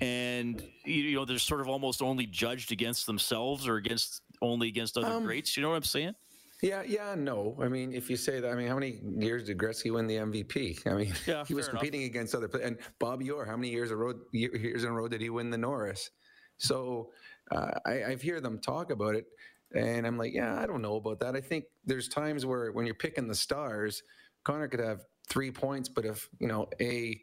[0.00, 4.96] and you know they're sort of almost only judged against themselves or against only against
[4.96, 5.56] other um, greats.
[5.56, 6.14] You know what I'm saying?
[6.62, 7.56] Yeah, yeah, no.
[7.60, 10.16] I mean, if you say that, I mean, how many years did Gretzky win the
[10.16, 10.86] MVP?
[10.88, 12.10] I mean, yeah, he was competing enough.
[12.10, 12.66] against other players.
[12.66, 15.50] And Bob Orr, how many years a road years in a row did he win
[15.50, 16.10] the Norris?
[16.56, 17.10] So
[17.52, 19.26] uh, I, I hear them talk about it,
[19.74, 21.36] and I'm like, yeah, I don't know about that.
[21.36, 24.02] I think there's times where when you're picking the stars,
[24.48, 27.20] Connor could have three points, but if you know a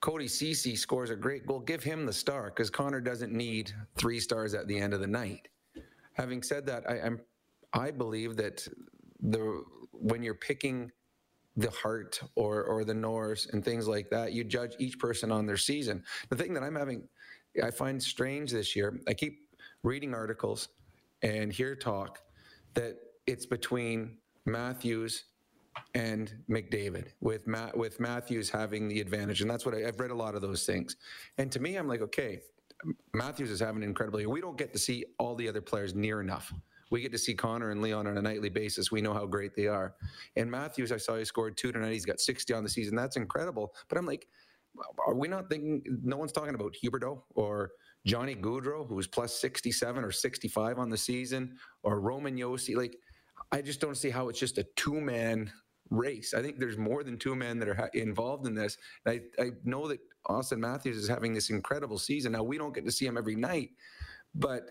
[0.00, 4.20] Cody Ceci scores a great goal, give him the star because Connor doesn't need three
[4.20, 5.48] stars at the end of the night.
[6.12, 7.20] Having said that, I, I'm
[7.72, 8.68] I believe that
[9.20, 10.92] the when you're picking
[11.56, 15.44] the Hart or or the Norris and things like that, you judge each person on
[15.44, 16.04] their season.
[16.28, 17.08] The thing that I'm having,
[17.60, 19.00] I find strange this year.
[19.08, 19.40] I keep
[19.82, 20.68] reading articles
[21.22, 22.20] and hear talk
[22.74, 22.94] that
[23.26, 25.24] it's between Matthews
[25.94, 30.10] and McDavid with Matt with Matthews having the advantage, and that's what I, have read
[30.10, 30.96] a lot of those things.
[31.38, 32.40] And to me, I'm like, okay,
[33.14, 34.28] Matthews is having an incredible year.
[34.28, 36.52] We don't get to see all the other players near enough.
[36.90, 38.92] We get to see Connor and Leon on a nightly basis.
[38.92, 39.94] We know how great they are.
[40.36, 41.92] And Matthews, I saw he scored two tonight.
[41.92, 42.94] He's got 60 on the season.
[42.94, 43.74] That's incredible.
[43.88, 44.28] But I'm like,
[45.06, 45.82] are we not thinking?
[46.02, 47.72] No one's talking about Huberdeau or
[48.04, 52.76] Johnny Gaudreau, who was plus 67 or 65 on the season, or Roman Josi.
[52.76, 52.98] Like,
[53.52, 55.52] I just don't see how it's just a two man
[55.90, 56.32] race.
[56.34, 58.78] I think there's more than two men that are ha- involved in this.
[59.06, 62.32] I, I know that Auston Matthews is having this incredible season.
[62.32, 63.70] Now we don't get to see him every night,
[64.34, 64.70] but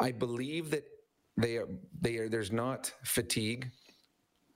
[0.00, 0.84] I believe that
[1.36, 1.68] they are
[2.00, 3.70] they are there's not fatigue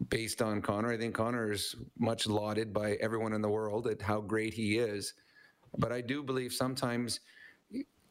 [0.09, 0.93] based on Connor.
[0.93, 4.79] I think Connor is much lauded by everyone in the world at how great he
[4.79, 5.15] is.
[5.79, 7.21] But I do believe sometimes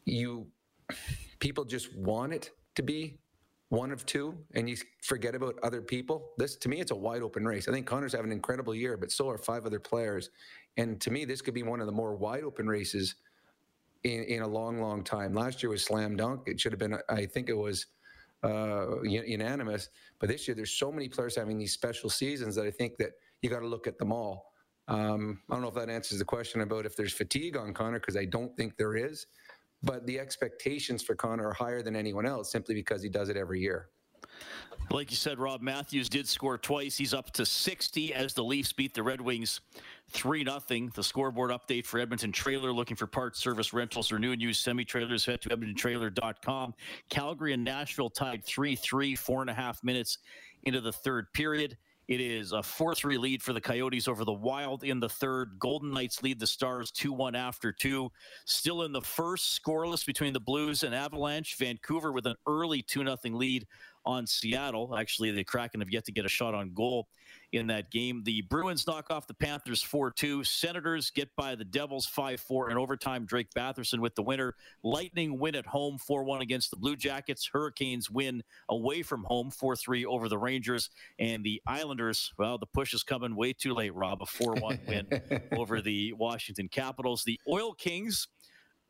[0.06, 0.46] you
[1.38, 3.18] people just want it to be
[3.72, 7.22] one of two and you forget about other people, this to me it's a wide
[7.22, 7.68] open race.
[7.68, 10.28] I think Connor's having an incredible year, but so are five other players.
[10.76, 13.14] And to me, this could be one of the more wide open races
[14.04, 15.32] in, in a long, long time.
[15.32, 16.42] Last year was slam dunk.
[16.44, 17.86] It should have been, I think it was
[18.44, 19.88] uh, unanimous.
[20.18, 23.12] But this year, there's so many players having these special seasons that I think that
[23.40, 24.52] you got to look at them all.
[24.88, 28.00] Um, I don't know if that answers the question about if there's fatigue on Connor,
[28.00, 29.28] because I don't think there is
[29.82, 33.36] but the expectations for Connor are higher than anyone else simply because he does it
[33.36, 33.88] every year.
[34.90, 36.96] Like you said, Rob Matthews did score twice.
[36.96, 39.60] He's up to 60 as the Leafs beat the Red Wings
[40.10, 40.90] 3 0.
[40.94, 44.62] The scoreboard update for Edmonton Trailer looking for parts, service, rentals, or new and used
[44.62, 45.24] semi trailers.
[45.24, 46.74] Head to EdmontonTrailer.com.
[47.08, 50.18] Calgary and Nashville tied 3 3, four and a half minutes
[50.64, 51.78] into the third period.
[52.08, 55.58] It is a 4 3 lead for the Coyotes over the Wild in the third.
[55.58, 58.10] Golden Knights lead the Stars 2 1 after two.
[58.44, 61.56] Still in the first, scoreless between the Blues and Avalanche.
[61.56, 63.66] Vancouver with an early 2 0 lead
[64.04, 64.96] on Seattle.
[64.96, 67.08] Actually, the Kraken have yet to get a shot on goal
[67.52, 68.22] in that game.
[68.24, 70.44] The Bruins knock off the Panthers 4 2.
[70.44, 73.26] Senators get by the Devils 5 4 in overtime.
[73.26, 74.54] Drake Batherson with the winner.
[74.82, 77.48] Lightning win at home 4 1 against the Blue Jackets.
[77.52, 80.90] Hurricanes win away from home 4 3 over the Rangers.
[81.18, 84.22] And the Islanders, well, the push is coming way too late, Rob.
[84.22, 85.06] A 4 1 win
[85.52, 87.24] over the Washington Capitals.
[87.24, 88.28] The Oil Kings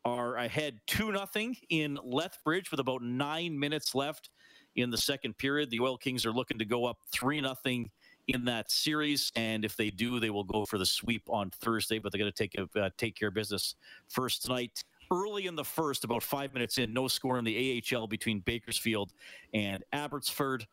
[0.04, 4.30] are ahead 2 0 in Lethbridge with about nine minutes left
[4.76, 5.70] in the second period.
[5.70, 7.84] The Oil Kings are looking to go up 3 0
[8.28, 9.32] in that series.
[9.36, 12.32] And if they do, they will go for the sweep on Thursday, but they're going
[12.32, 13.74] to take, a, uh, take care of business
[14.08, 14.84] first tonight.
[15.10, 19.12] Early in the first, about five minutes in, no score in the AHL between Bakersfield
[19.52, 20.66] and Abbotsford.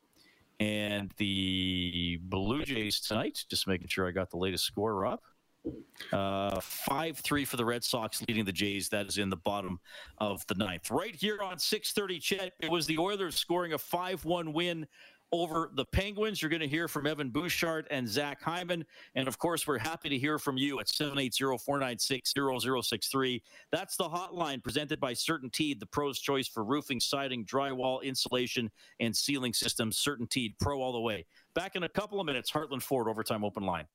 [0.61, 5.19] And the Blue Jays tonight, just making sure I got the latest score, Rob.
[6.13, 8.89] Uh, 5 3 for the Red Sox, leading the Jays.
[8.89, 9.79] That is in the bottom
[10.17, 10.89] of the ninth.
[10.89, 14.87] Right here on 630 CHED, it was the Oilers scoring a 5 1 win
[15.31, 16.41] over the Penguins.
[16.41, 18.85] You're going to hear from Evan Bouchard and Zach Hyman.
[19.15, 23.43] And of course, we're happy to hear from you at 780 496 0063.
[23.71, 29.15] That's the hotline presented by CertainTeed, the pro's choice for roofing, siding, drywall, insulation, and
[29.15, 29.97] ceiling systems.
[29.97, 31.25] CertainTeed, pro all the way.
[31.53, 33.85] Back in a couple of minutes, Heartland Ford Overtime Open Line.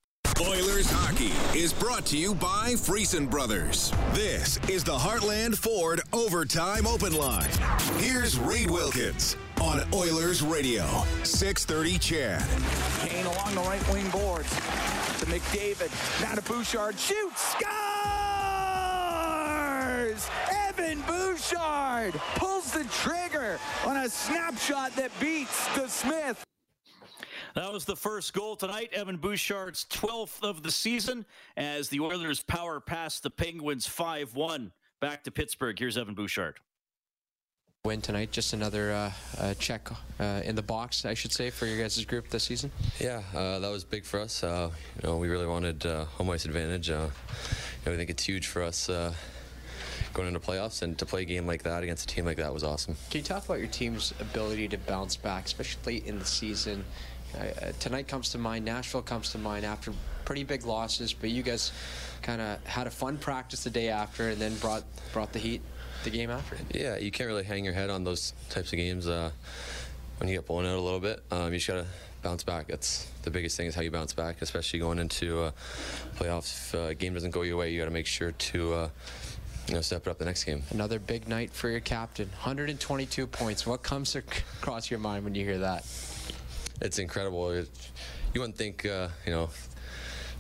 [0.41, 3.93] Oilers hockey is brought to you by Friesen Brothers.
[4.13, 7.49] This is the Heartland Ford Overtime Open Line.
[7.99, 10.85] Here's Reed Wilkins on Oilers Radio,
[11.23, 12.43] 630 CHED.
[13.09, 15.91] Kane along the right wing boards to McDavid.
[16.21, 16.99] Now to Bouchard.
[16.99, 17.41] Shoots.
[17.41, 17.71] Scores!
[20.51, 26.39] Evan Bouchard pulls the trigger on a snapshot that beats DeSmith.
[27.55, 28.91] That was the first goal tonight.
[28.93, 31.25] Evan Bouchard's 12th of the season
[31.57, 34.73] as the Oilers power past the Penguins 5 1.
[35.01, 35.79] Back to Pittsburgh.
[35.79, 36.57] Here's Evan Bouchard.
[37.85, 39.89] Win tonight, just another uh, uh, check
[40.19, 42.73] uh, in the box, I should say, for your guys' group this season.
[42.99, 44.43] Yeah, uh, that was big for us.
[44.43, 46.89] Uh, you know, we really wanted uh, home ice advantage.
[46.89, 47.13] you know,
[47.87, 48.89] I think it's huge for us
[50.13, 52.55] going into playoffs and to play a game like that against a team like that
[52.55, 52.97] was awesome.
[53.11, 56.85] Can you talk about your team's ability to bounce back, especially late in the season?
[57.39, 58.65] Uh, tonight comes to mind.
[58.65, 59.93] Nashville comes to mind after
[60.25, 61.73] pretty big losses, but you guys
[62.23, 65.61] kind of had a fun practice the day after, and then brought brought the heat
[66.05, 66.57] the game after.
[66.73, 69.31] Yeah, you can't really hang your head on those types of games uh,
[70.19, 71.23] when you get blown out a little bit.
[71.31, 71.87] Um, you just gotta
[72.23, 72.69] bounce back.
[72.69, 75.51] That's the biggest thing is how you bounce back, especially going into uh,
[76.17, 76.53] playoffs.
[76.53, 78.75] If a game doesn't go your way, you got to make sure to.
[78.75, 78.89] Uh,
[79.67, 80.63] you know, step it up the next game.
[80.73, 82.29] Another big night for your captain.
[82.29, 83.67] 122 points.
[83.67, 85.87] What comes across your mind when you hear that?
[86.81, 87.51] It's incredible.
[87.51, 87.69] It,
[88.33, 89.51] you wouldn't think, uh, you know,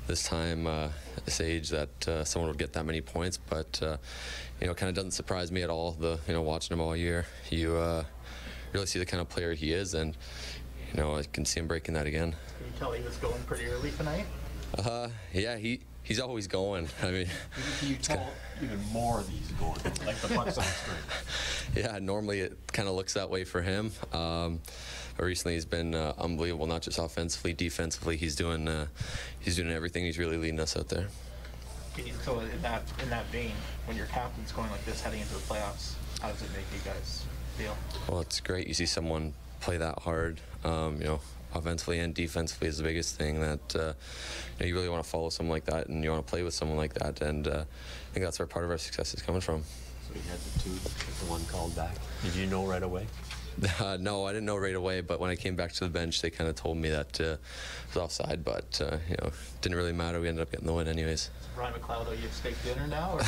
[0.06, 0.88] this time, uh,
[1.24, 3.96] this age, that uh, someone would get that many points, but uh,
[4.60, 5.92] you know, kind of doesn't surprise me at all.
[5.92, 8.04] The you know, watching him all year, you uh,
[8.72, 10.16] really see the kind of player he is, and
[10.92, 12.32] you know, I can see him breaking that again.
[12.58, 14.26] Can you tell he was going pretty early tonight?
[14.76, 16.88] Uh, yeah, he he's always going.
[17.02, 17.28] I mean,
[17.80, 18.28] can you tell
[18.62, 20.98] even more of these going, like the pucks on the screen?
[21.76, 23.92] Yeah, normally it kind of looks that way for him.
[24.12, 24.60] Um,
[25.16, 28.16] but recently he's been uh, unbelievable, not just offensively, defensively.
[28.16, 28.86] He's doing uh,
[29.40, 30.04] he's doing everything.
[30.04, 31.08] He's really leading us out there.
[32.22, 33.52] So in that in that vein,
[33.86, 36.80] when your captain's going like this heading into the playoffs, how does it make you
[36.84, 37.24] guys
[37.56, 37.76] feel?
[38.08, 38.66] Well, it's great.
[38.66, 40.40] You see someone play that hard.
[40.64, 41.20] Um, you know,
[41.54, 45.08] offensively and defensively is the biggest thing that uh, you, know, you really want to
[45.08, 47.20] follow someone like that and you want to play with someone like that.
[47.20, 49.62] And uh, I think that's where part of our success is coming from.
[50.14, 50.70] So you had the two,
[51.24, 51.96] the one called back.
[52.22, 53.06] Did you know right away?
[53.78, 56.20] Uh, no, I didn't know right away, but when I came back to the bench,
[56.20, 57.38] they kind of told me that uh, it
[57.94, 60.20] was offside, but uh, you know, didn't really matter.
[60.20, 61.30] We ended up getting the win anyways.
[61.56, 63.20] Ryan McLeod, are you have steak dinner now?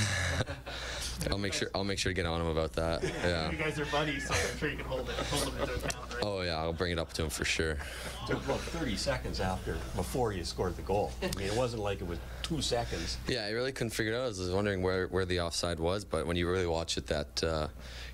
[1.30, 1.70] I'll make sure.
[1.76, 3.04] I'll make sure to get on him about that.
[3.24, 3.50] Yeah.
[3.52, 5.14] You guys are buddies, so I'm sure you can hold it.
[5.14, 6.22] Hold him into account, right?
[6.22, 7.72] Oh yeah, I'll bring it up to him for sure.
[7.72, 7.78] It
[8.26, 11.12] took about 30 seconds after before you scored the goal.
[11.22, 13.18] I mean, it wasn't like it was two seconds.
[13.26, 14.24] Yeah, I really couldn't figure it out.
[14.24, 17.42] I was wondering where where the offside was, but when you really watch it, that
[17.42, 17.66] uh,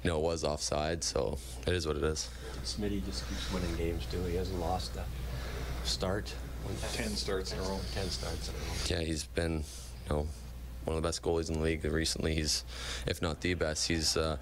[0.03, 1.05] you know it was offside.
[1.05, 2.31] So it is what it is.
[2.64, 4.23] Smitty just keeps winning games too.
[4.25, 5.05] He hasn't lost a
[5.87, 6.33] start.
[6.92, 7.81] Ten starts in a row.
[7.92, 9.01] Ten starts in a row.
[9.01, 9.64] Yeah, he's been,
[10.09, 10.27] you know,
[10.85, 12.37] one of the best goalies in the league recently.
[12.37, 12.64] He's,
[13.05, 14.37] if not the best, he's uh,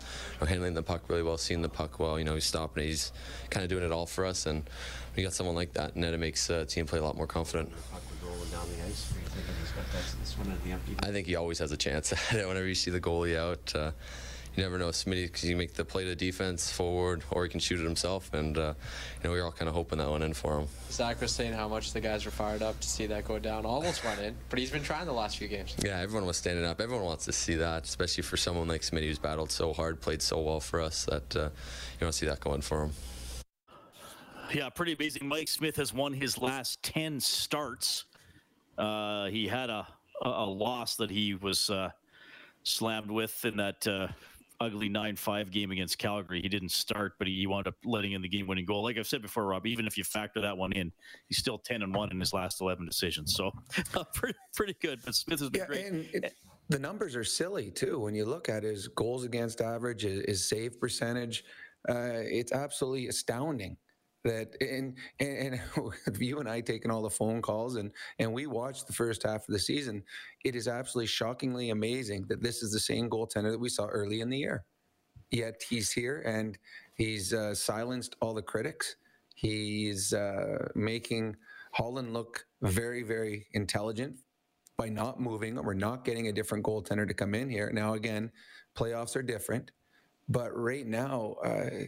[0.46, 2.18] handling the puck really well, seeing the puck well.
[2.18, 2.88] You know, he's stopping it.
[2.88, 3.11] He's
[3.48, 4.44] kind of doing it all for us.
[4.44, 4.68] And
[5.16, 7.26] we got someone like that, and then it makes uh, team play a lot more
[7.26, 7.70] confident.
[11.02, 13.74] I think he always has a chance at it whenever you see the goalie out.
[13.74, 13.92] Uh,
[14.56, 14.88] you never know.
[14.88, 18.32] Smitty because you make the play to defense forward or he can shoot it himself.
[18.34, 18.74] And uh,
[19.22, 20.68] you know we were all kind of hoping that one in for him.
[20.90, 23.64] Zach was saying how much the guys were fired up to see that go down.
[23.64, 25.76] Almost went in but he's been trying the last few games.
[25.84, 26.80] Yeah everyone was standing up.
[26.80, 30.22] Everyone wants to see that especially for someone like Smitty who's battled so hard played
[30.22, 32.92] so well for us that uh, you want to see that going for him.
[34.52, 35.28] Yeah pretty amazing.
[35.28, 38.04] Mike Smith has won his last 10 starts
[38.80, 39.86] uh, he had a,
[40.22, 41.90] a loss that he was uh,
[42.62, 44.08] slammed with in that uh,
[44.60, 46.40] ugly 9-5 game against Calgary.
[46.40, 48.82] He didn't start, but he wound up letting in the game-winning goal.
[48.82, 50.90] Like I've said before, Rob, even if you factor that one in,
[51.28, 53.34] he's still 10 and 1 in his last 11 decisions.
[53.34, 53.52] So
[54.14, 55.00] pretty, pretty good.
[55.04, 56.32] But Smith has been yeah, great.
[56.70, 57.98] The numbers are silly too.
[57.98, 61.44] When you look at his goals against average, his, his save percentage,
[61.88, 63.76] uh, it's absolutely astounding
[64.24, 68.46] that and, and and you and I taking all the phone calls and and we
[68.46, 70.02] watched the first half of the season.
[70.44, 74.20] It is absolutely shockingly amazing that this is the same goaltender that we saw early
[74.20, 74.64] in the year.
[75.30, 76.59] Yet he's here and
[76.94, 78.96] he's uh, silenced all the critics.
[79.35, 81.37] He's uh, making
[81.72, 84.18] Holland look very very intelligent
[84.76, 87.70] by not moving or not getting a different goaltender to come in here.
[87.72, 88.30] Now again,
[88.74, 89.70] playoffs are different,
[90.28, 91.37] but right now.
[91.44, 91.87] Uh,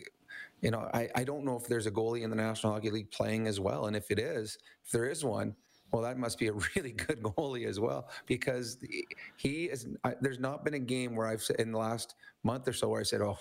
[0.63, 3.11] you know, I, I don't know if there's a goalie in the National Hockey League
[3.11, 3.87] playing as well.
[3.87, 5.55] And if it is, if there is one,
[5.93, 8.79] well, that must be a really good goalie as well because
[9.37, 9.87] he is.
[10.05, 13.01] I, there's not been a game where I've in the last month or so where
[13.01, 13.39] I said, "Oh,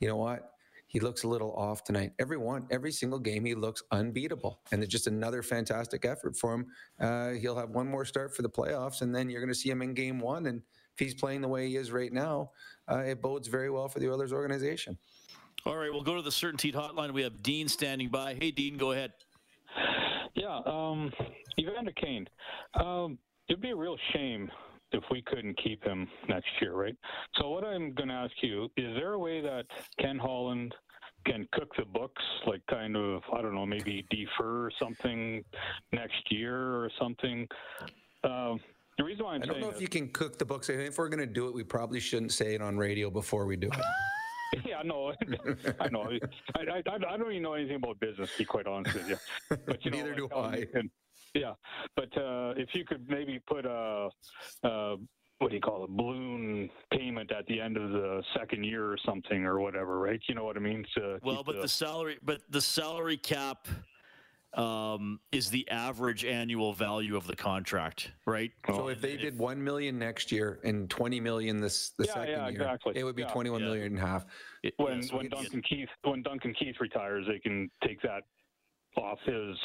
[0.00, 0.50] you know what?
[0.86, 4.82] He looks a little off tonight." Every one, every single game, he looks unbeatable, and
[4.82, 6.66] it's just another fantastic effort for him.
[6.98, 9.70] Uh, he'll have one more start for the playoffs, and then you're going to see
[9.70, 10.46] him in Game One.
[10.46, 10.62] And
[10.94, 12.50] if he's playing the way he is right now,
[12.90, 14.98] uh, it bodes very well for the Oilers organization.
[15.66, 17.12] All right, we'll go to the CertainTeed hotline.
[17.12, 18.34] We have Dean standing by.
[18.34, 19.14] Hey, Dean, go ahead.
[20.34, 21.10] Yeah, um,
[21.58, 22.26] Evander Kane.
[22.74, 23.16] Um,
[23.48, 24.50] it'd be a real shame
[24.92, 26.94] if we couldn't keep him next year, right?
[27.36, 29.64] So what I'm going to ask you is there a way that
[29.98, 30.74] Ken Holland
[31.24, 35.42] can cook the books, like kind of I don't know, maybe defer something
[35.92, 37.48] next year or something?
[38.22, 38.60] Um,
[38.98, 39.50] the reason why I'm saying.
[39.50, 40.68] I don't know if you can cook the books.
[40.68, 43.56] If we're going to do it, we probably shouldn't say it on radio before we
[43.56, 43.84] do it.
[44.66, 45.12] Yeah, no,
[45.80, 46.10] I know.
[46.56, 49.16] I, I, I don't even know anything about business, to be quite honest with you.
[49.66, 50.78] But you know, Neither do like, I.
[50.78, 50.90] um,
[51.34, 51.54] yeah,
[51.96, 54.08] but uh, if you could maybe put a,
[54.62, 54.96] uh,
[55.38, 58.96] what do you call it, balloon payment at the end of the second year or
[59.04, 60.20] something or whatever, right?
[60.28, 60.84] You know what I mean?
[60.96, 63.66] To Well, keep but the salary, but the salary cap
[64.56, 68.52] um, is the average annual value of the contract, right?
[68.68, 72.28] So if they did one million next year and twenty million this the Yeah, second
[72.30, 72.92] yeah, year, exactly.
[72.96, 73.32] it would be Yeah.
[73.32, 73.66] twenty-one Yeah.
[73.66, 74.26] million and a half.
[74.76, 78.22] when so when it's- Duncan Keith when Duncan Keith retires, they can take that
[78.96, 79.56] off his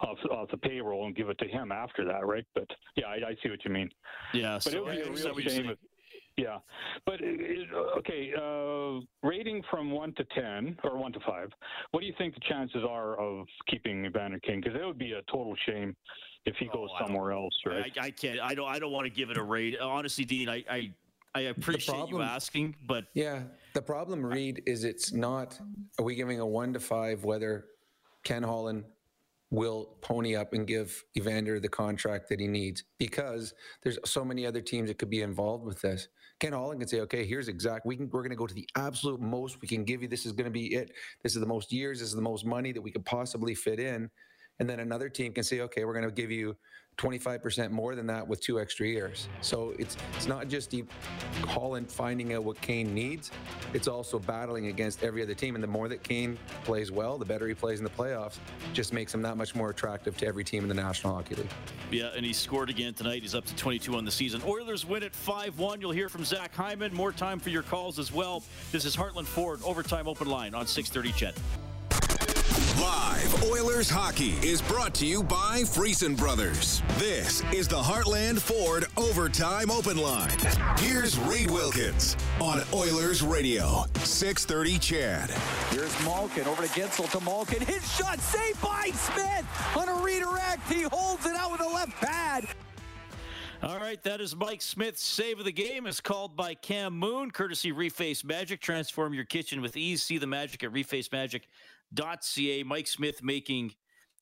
[0.00, 2.44] off off the payroll and give it to him after that, right?
[2.54, 3.90] But yeah, I, I see what you mean.
[4.32, 5.70] Yeah, but so it would be I a understand real shame.
[5.70, 5.78] If,
[6.38, 6.58] yeah,
[7.04, 11.48] but it, it- okay, uh, rating from one to ten or one to five.
[11.90, 14.60] What do you think the chances are of keeping Evander Kane?
[14.62, 15.96] Because it would be a total shame
[16.46, 17.92] if he goes somewhere else, right?
[18.00, 18.40] I, I can't.
[18.40, 18.68] I don't.
[18.68, 19.78] I don't want to give it a rate.
[19.80, 20.92] Honestly, Dean, I I,
[21.34, 23.42] I appreciate you asking, but Yeah,
[23.74, 25.58] the problem, Reed, is it's not.
[25.98, 27.66] Are we giving a one to five whether
[28.24, 28.84] Ken Holland
[29.50, 32.84] will pony up and give Evander the contract that he needs?
[32.98, 36.08] Because there's so many other teams that could be involved with this.
[36.40, 37.84] Ken Holland can say, "Okay, here's exact.
[37.84, 38.08] We can.
[38.10, 40.08] We're going to go to the absolute most we can give you.
[40.08, 40.92] This is going to be it.
[41.22, 41.98] This is the most years.
[41.98, 44.10] This is the most money that we could possibly fit in."
[44.60, 46.56] And then another team can say, "Okay, we're going to give you
[46.98, 50.84] 25% more than that with two extra years." So it's it's not just the
[51.88, 53.30] finding out what Kane needs;
[53.72, 55.54] it's also battling against every other team.
[55.54, 58.38] And the more that Kane plays well, the better he plays in the playoffs.
[58.72, 61.50] Just makes him that much more attractive to every team in the National Hockey League.
[61.90, 63.22] yeah, and he scored again tonight.
[63.22, 64.42] He's up to 22 on the season.
[64.46, 65.80] Oilers win at 5-1.
[65.80, 66.92] You'll hear from Zach Hyman.
[66.94, 68.42] More time for your calls as well.
[68.72, 71.12] This is Heartland Ford overtime open line on 6:30.
[71.12, 71.34] CHED.
[72.80, 76.80] Live Oilers hockey is brought to you by Friesen Brothers.
[76.96, 80.38] This is the Heartland Ford Overtime Open Line.
[80.78, 85.30] Here's Reed Wilkins on Oilers Radio, 630 CHED.
[85.70, 87.60] Here's Malkin over to Guentzel to Malkin.
[87.62, 90.70] His shot saved by Smith on a redirect.
[90.70, 92.46] He holds it out with the left pad.
[93.60, 95.86] All right, that is Mike Smith's save of the game.
[95.86, 98.60] It's called by Cam Moon, courtesy Reface Magic.
[98.60, 100.00] Transform your kitchen with ease.
[100.00, 100.70] See the magic at
[101.94, 102.62] refacemagic.ca.
[102.64, 103.72] Mike Smith making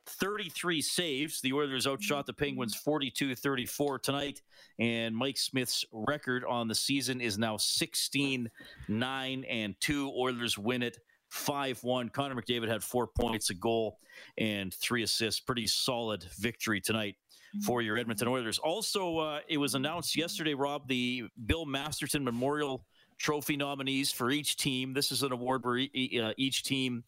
[0.06, 1.40] 33 saves.
[1.40, 4.42] The Oilers outshot the Penguins 42 34 tonight.
[4.78, 8.48] And Mike Smith's record on the season is now 16
[8.88, 10.12] 9 and 2.
[10.16, 10.98] Oilers win it
[11.30, 12.08] 5 1.
[12.10, 13.98] Connor McDavid had four points, a goal,
[14.38, 15.40] and three assists.
[15.40, 17.16] Pretty solid victory tonight
[17.64, 18.58] for your Edmonton Oilers.
[18.58, 22.84] Also, uh, it was announced yesterday, Rob, the Bill Masterton Memorial
[23.18, 24.92] Trophy nominees for each team.
[24.92, 27.02] This is an award where e- uh, each team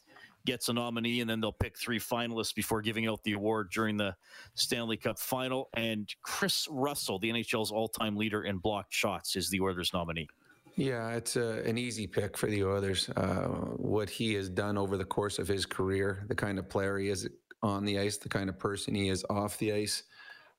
[0.48, 3.98] gets a nominee, and then they'll pick three finalists before giving out the award during
[3.98, 4.16] the
[4.54, 5.68] Stanley Cup final.
[5.74, 10.26] And Chris Russell, the NHL's all-time leader in blocked shots, is the Oilers nominee.
[10.74, 13.11] Yeah, it's a, an easy pick for the Oilers.
[13.11, 16.96] Uh, what he has done over the course of his career, the kind of player
[16.96, 17.28] he is
[17.62, 20.04] on the ice, the kind of person he is off the ice.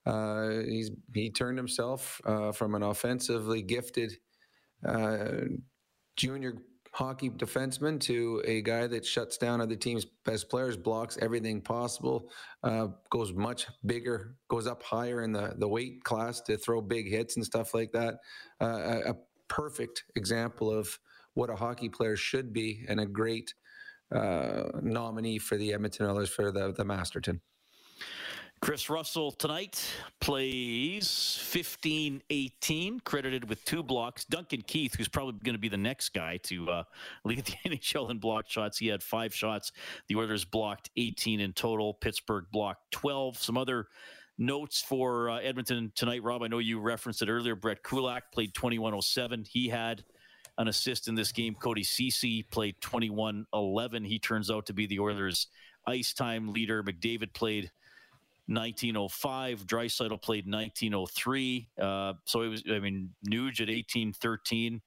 [0.06, 4.16] Uh, he's he turned himself uh, from an offensively gifted
[4.86, 5.40] uh,
[6.16, 6.54] junior
[6.92, 12.30] hockey defenseman to a guy that shuts down other teams' best players, blocks everything possible,
[12.64, 17.08] uh, goes much bigger, goes up higher in the, the weight class to throw big
[17.08, 18.14] hits and stuff like that.
[18.60, 19.16] Uh, a, a
[19.48, 20.98] perfect example of
[21.34, 23.54] what a hockey player should be and a great
[24.14, 27.40] uh, nominee for the Edmonton Oilers for the, the Masterton.
[28.60, 29.82] Chris Russell tonight
[30.20, 34.26] plays 15 18, credited with two blocks.
[34.26, 36.82] Duncan Keith, who's probably going to be the next guy to uh,
[37.24, 39.72] lead the NHL in block shots, he had five shots.
[40.08, 41.94] The Oilers blocked 18 in total.
[41.94, 43.38] Pittsburgh blocked 12.
[43.38, 43.86] Some other
[44.36, 46.42] notes for uh, Edmonton tonight, Rob.
[46.42, 47.56] I know you referenced it earlier.
[47.56, 49.46] Brett Kulak played 2107.
[49.48, 50.04] He had
[50.58, 51.54] an assist in this game.
[51.54, 54.04] Cody Ceci played 21 11.
[54.04, 55.46] He turns out to be the Oilers'
[55.86, 56.82] ice time leader.
[56.82, 57.70] McDavid played
[58.50, 59.66] 1905.
[59.66, 61.68] Draisaitl played 1903.
[61.80, 64.80] Uh, so it was, I mean, Nuge at 1813.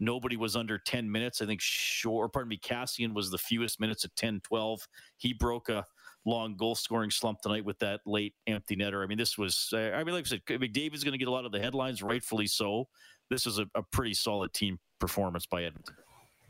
[0.00, 1.42] Nobody was under 10 minutes.
[1.42, 4.88] I think Shore, pardon me, Kassian was the fewest minutes at 10 12.
[5.18, 5.84] He broke a
[6.24, 9.04] long goal scoring slump tonight with that late empty netter.
[9.04, 11.44] I mean, this was, I mean, like I said, McDavid's going to get a lot
[11.44, 12.88] of the headlines, rightfully so.
[13.28, 15.96] This was a, a pretty solid team performance by Edmonton.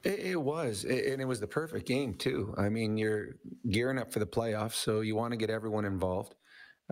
[0.05, 2.55] It, it was, and it was the perfect game too.
[2.57, 3.37] I mean, you're
[3.69, 6.37] gearing up for the playoffs, so you want to get everyone involved.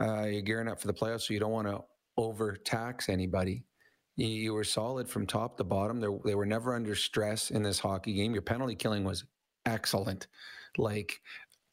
[0.00, 1.82] Uh, you're gearing up for the playoffs, so you don't want to
[2.16, 3.64] overtax anybody.
[4.16, 6.00] You, you were solid from top to bottom.
[6.00, 8.32] They're, they were never under stress in this hockey game.
[8.32, 9.24] Your penalty killing was
[9.66, 10.26] excellent,
[10.76, 11.20] like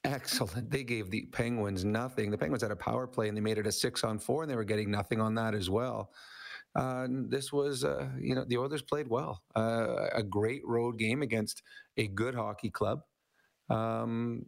[0.04, 0.70] excellent.
[0.70, 2.32] They gave the Penguins nothing.
[2.32, 4.52] The Penguins had a power play and they made it a six on four, and
[4.52, 6.12] they were getting nothing on that as well.
[6.76, 9.42] Uh, this was, uh, you know, the Oilers played well.
[9.56, 11.64] Uh, a great road game against
[11.98, 13.00] a good hockey club.
[13.70, 14.44] Um,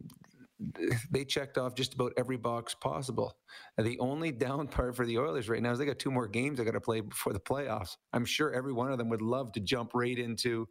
[1.10, 3.36] they checked off just about every box possible.
[3.76, 6.58] The only down part for the Oilers right now is they got two more games
[6.58, 7.96] they got to play before the playoffs.
[8.12, 10.68] I'm sure every one of them would love to jump right into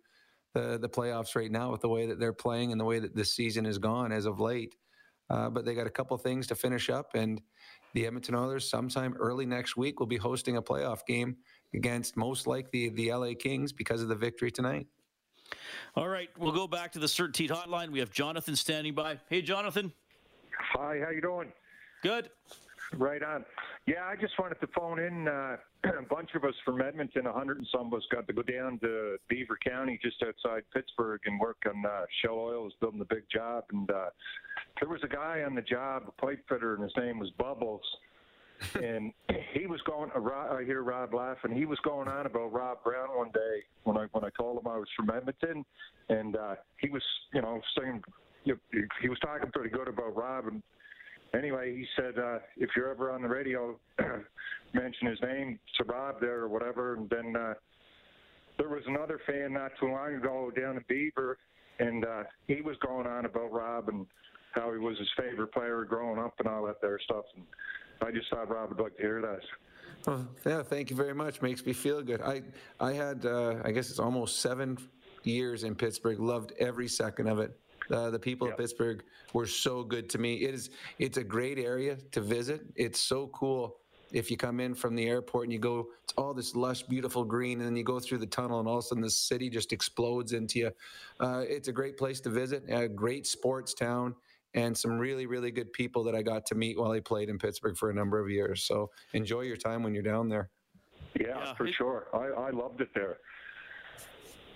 [0.53, 3.15] the the playoffs right now with the way that they're playing and the way that
[3.15, 4.75] this season has gone as of late.
[5.29, 7.41] Uh, but they got a couple things to finish up, and
[7.93, 11.35] the Edmonton Oilers sometime early next week will be hosting a playoff game
[11.73, 14.87] against most likely the LA Kings because of the victory tonight.
[15.95, 17.89] All right, we'll go back to the CertainTeed hotline.
[17.89, 19.19] We have Jonathan standing by.
[19.29, 19.91] Hey, Jonathan.
[20.73, 21.51] Hi, how you doing?
[22.03, 22.29] Good.
[22.93, 23.43] Right on.
[23.85, 25.27] Yeah, I just wanted to phone in.
[25.27, 25.57] Uh,
[25.99, 28.41] a bunch of us from Edmonton, a hundred and some of us, got to go
[28.41, 32.63] down to Beaver County, just outside Pittsburgh, and work on uh, Shell Oil.
[32.63, 34.09] Was building a big job, and uh,
[34.79, 37.81] there was a guy on the job, a pipe fitter, and his name was Bubbles.
[38.75, 39.13] And
[39.53, 40.09] he was going.
[40.15, 41.55] I hear Rob laughing.
[41.55, 44.67] He was going on about Rob Brown one day when I when I told him
[44.67, 45.65] I was from Edmonton,
[46.09, 47.03] and uh, he was
[47.33, 48.01] you know saying
[48.45, 50.47] you know, he was talking pretty good about Rob.
[50.47, 50.63] And
[51.33, 53.77] anyway, he said uh, if you're ever on the radio,
[54.73, 56.95] mention his name to Rob there or whatever.
[56.95, 57.53] And then uh,
[58.57, 61.37] there was another fan not too long ago down in Beaver,
[61.79, 64.05] and uh, he was going on about Rob and
[64.53, 67.25] how he was his favorite player growing up and all that there stuff.
[67.35, 67.45] And
[68.01, 69.39] I just thought Rob would like to hear that.
[70.05, 71.41] Well, yeah, thank you very much.
[71.41, 72.21] Makes me feel good.
[72.21, 72.43] I
[72.79, 74.77] I had uh, I guess it's almost seven
[75.23, 76.19] years in Pittsburgh.
[76.19, 77.57] Loved every second of it.
[77.91, 78.53] Uh, the people yep.
[78.53, 80.35] of Pittsburgh were so good to me.
[80.35, 80.69] It is
[80.99, 82.61] it's a great area to visit.
[82.75, 83.77] It's so cool
[84.11, 87.23] if you come in from the airport and you go it's all this lush beautiful
[87.23, 89.49] green and then you go through the tunnel and all of a sudden the city
[89.49, 90.71] just explodes into you
[91.19, 94.15] uh, it's a great place to visit a great sports town
[94.53, 97.37] and some really, really good people that I got to meet while I played in
[97.37, 98.63] Pittsburgh for a number of years.
[98.63, 100.49] So enjoy your time when you're down there.
[101.19, 102.07] Yeah, yeah for sure.
[102.13, 103.17] I, I loved it there.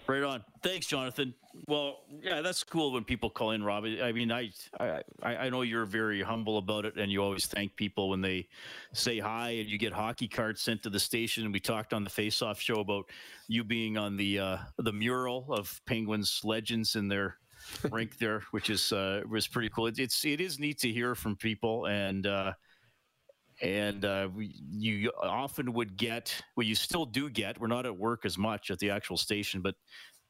[0.08, 0.44] Right on.
[0.62, 1.34] Thanks, Jonathan.
[1.68, 3.86] Well, yeah, that's cool when people call in, Rob.
[3.86, 7.76] I mean, I, I I know you're very humble about it, and you always thank
[7.76, 8.50] people when they
[8.94, 11.46] say hi, and you get hockey cards sent to the station.
[11.46, 13.06] And we talked on the Face Off show about
[13.48, 17.38] you being on the uh, the mural of Penguins legends in their
[17.92, 19.88] rink there, which is uh, was pretty cool.
[19.88, 22.54] It, it's it is neat to hear from people, and uh,
[23.62, 27.60] and uh, we, you often would get well, you still do get.
[27.60, 29.76] We're not at work as much at the actual station, but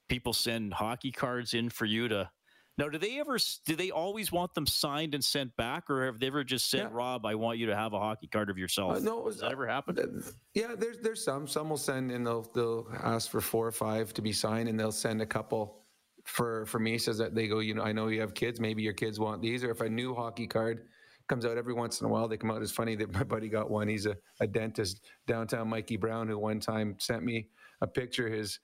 [0.09, 2.29] people send hockey cards in for you to.
[2.77, 3.38] Now, do they ever?
[3.65, 6.84] Do they always want them signed and sent back, or have they ever just said,
[6.84, 6.89] yeah.
[6.91, 8.97] "Rob, I want you to have a hockey card of yourself"?
[8.97, 9.99] Uh, no, Does that ever happened?
[9.99, 11.47] Uh, yeah, there's there's some.
[11.47, 14.79] Some will send and they'll they'll ask for four or five to be signed, and
[14.79, 15.80] they'll send a couple
[16.26, 18.82] for for me says that they go, you know, I know you have kids, maybe
[18.84, 20.88] your kids want these, or if a new hockey card
[21.28, 22.61] comes out every once in a while, they come out.
[22.61, 23.88] It's funny that my buddy got one.
[23.88, 27.47] He's a, a dentist downtown, Mikey Brown, who one time sent me
[27.82, 28.30] a picture.
[28.30, 28.59] His,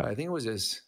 [0.00, 0.82] uh, I think it was his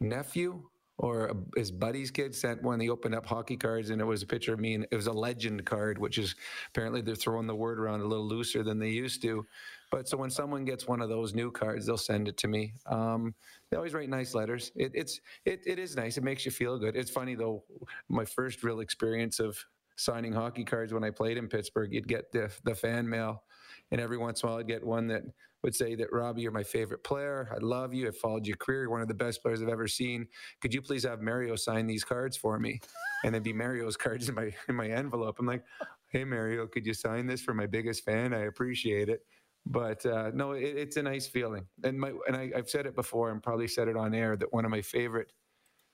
[0.00, 0.62] nephew
[0.98, 2.80] or his buddy's kid sent one.
[2.80, 5.08] He opened up hockey cards, and it was a picture of me, and it was
[5.08, 6.34] a legend card, which is
[6.68, 9.44] apparently they're throwing the word around a little looser than they used to.
[9.92, 12.72] But so when someone gets one of those new cards, they'll send it to me.
[12.86, 13.34] Um,
[13.70, 14.72] they always write nice letters.
[14.74, 16.16] It, it's it, it is nice.
[16.16, 16.96] It makes you feel good.
[16.96, 17.62] It's funny though.
[18.08, 19.62] My first real experience of
[19.96, 23.44] signing hockey cards when I played in Pittsburgh, you'd get the the fan mail,
[23.90, 25.24] and every once in a while I'd get one that
[25.62, 27.50] would say that Robbie, you're my favorite player.
[27.54, 28.08] I love you.
[28.08, 28.82] I followed your career.
[28.82, 30.26] You're one of the best players I've ever seen.
[30.62, 32.80] Could you please have Mario sign these cards for me?
[33.24, 35.36] And then be Mario's cards in my in my envelope.
[35.38, 35.64] I'm like,
[36.08, 38.32] hey Mario, could you sign this for my biggest fan?
[38.32, 39.20] I appreciate it.
[39.66, 41.66] But uh, no, it, it's a nice feeling.
[41.84, 44.52] And my and I, I've said it before and probably said it on air that
[44.52, 45.32] one of my favorite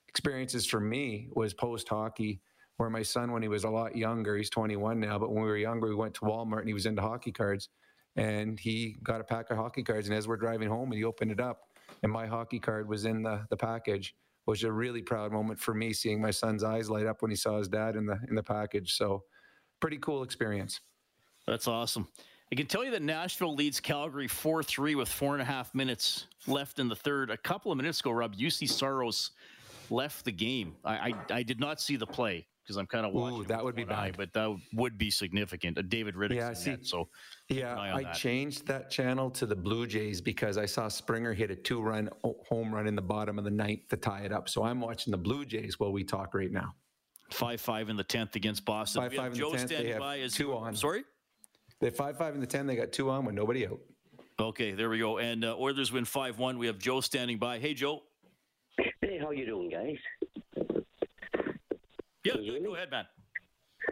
[0.09, 2.41] experiences for me was post hockey,
[2.79, 5.49] where my son, when he was a lot younger, he's 21 now, but when we
[5.49, 7.69] were younger, we went to Walmart and he was into hockey cards,
[8.17, 10.09] and he got a pack of hockey cards.
[10.09, 11.61] And as we're driving home, and he opened it up,
[12.03, 14.15] and my hockey card was in the the package
[14.47, 17.37] was a really proud moment for me seeing my son's eyes light up when he
[17.37, 18.95] saw his dad in the in the package.
[18.95, 19.25] So
[19.79, 20.81] pretty cool experience.
[21.47, 22.09] That's awesome.
[22.51, 25.75] I can tell you that Nashville leads Calgary 4 3 with four and a half
[25.75, 27.31] minutes left in the third.
[27.31, 29.33] A couple of minutes ago, Rob, Juuse Saros
[29.91, 30.77] left the game.
[30.85, 33.41] I, I, I did not see the play because I'm kind of watching.
[33.41, 33.99] Ooh, that would be bad.
[33.99, 35.77] Eye, but that would be significant.
[35.77, 36.37] Uh, David Rittich.
[36.37, 37.09] Yeah, see, so
[37.49, 38.15] yeah, I that.
[38.15, 42.75] changed that channel to the Blue Jays because I saw Springer hit a two-run home
[42.75, 44.49] run in the bottom of the ninth to tie it up.
[44.49, 46.75] So I'm watching the Blue Jays while we talk right now.
[47.31, 49.03] Five five in the tenth against Boston.
[49.03, 49.71] Five we five in Joe the tenth.
[49.71, 50.17] standing by.
[50.17, 50.75] Is, two on.
[50.75, 51.05] Sorry.
[51.81, 52.67] They have five five in the ten.
[52.67, 53.81] They got two on with nobody out.
[54.41, 55.19] Okay, there we go.
[55.19, 56.59] And uh, Oilers win five one.
[56.59, 57.59] We have Joe standing by.
[57.59, 58.03] Hey, Joe.
[59.01, 59.97] Hey, how you doing, guys?
[62.25, 63.07] Yeah, go ahead, man.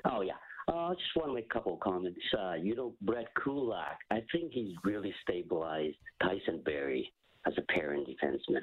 [0.05, 0.35] Oh yeah.
[0.69, 2.19] Uh, just want to make a couple of comments.
[2.37, 7.13] Uh, you know, Brett Kulak, I think he's really stabilized Tyson Barrie
[7.47, 8.63] as a pairing defenseman.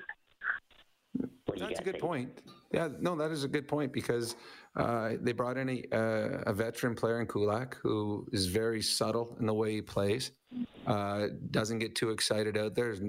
[1.45, 2.03] What That's a good think?
[2.03, 2.41] point.
[2.71, 4.35] Yeah, no, that is a good point because
[4.75, 9.35] uh, they brought in a, uh, a veteran player in Kulak who is very subtle
[9.39, 10.31] in the way he plays.
[10.87, 12.95] Uh, doesn't get too excited out there.
[12.95, 13.01] There's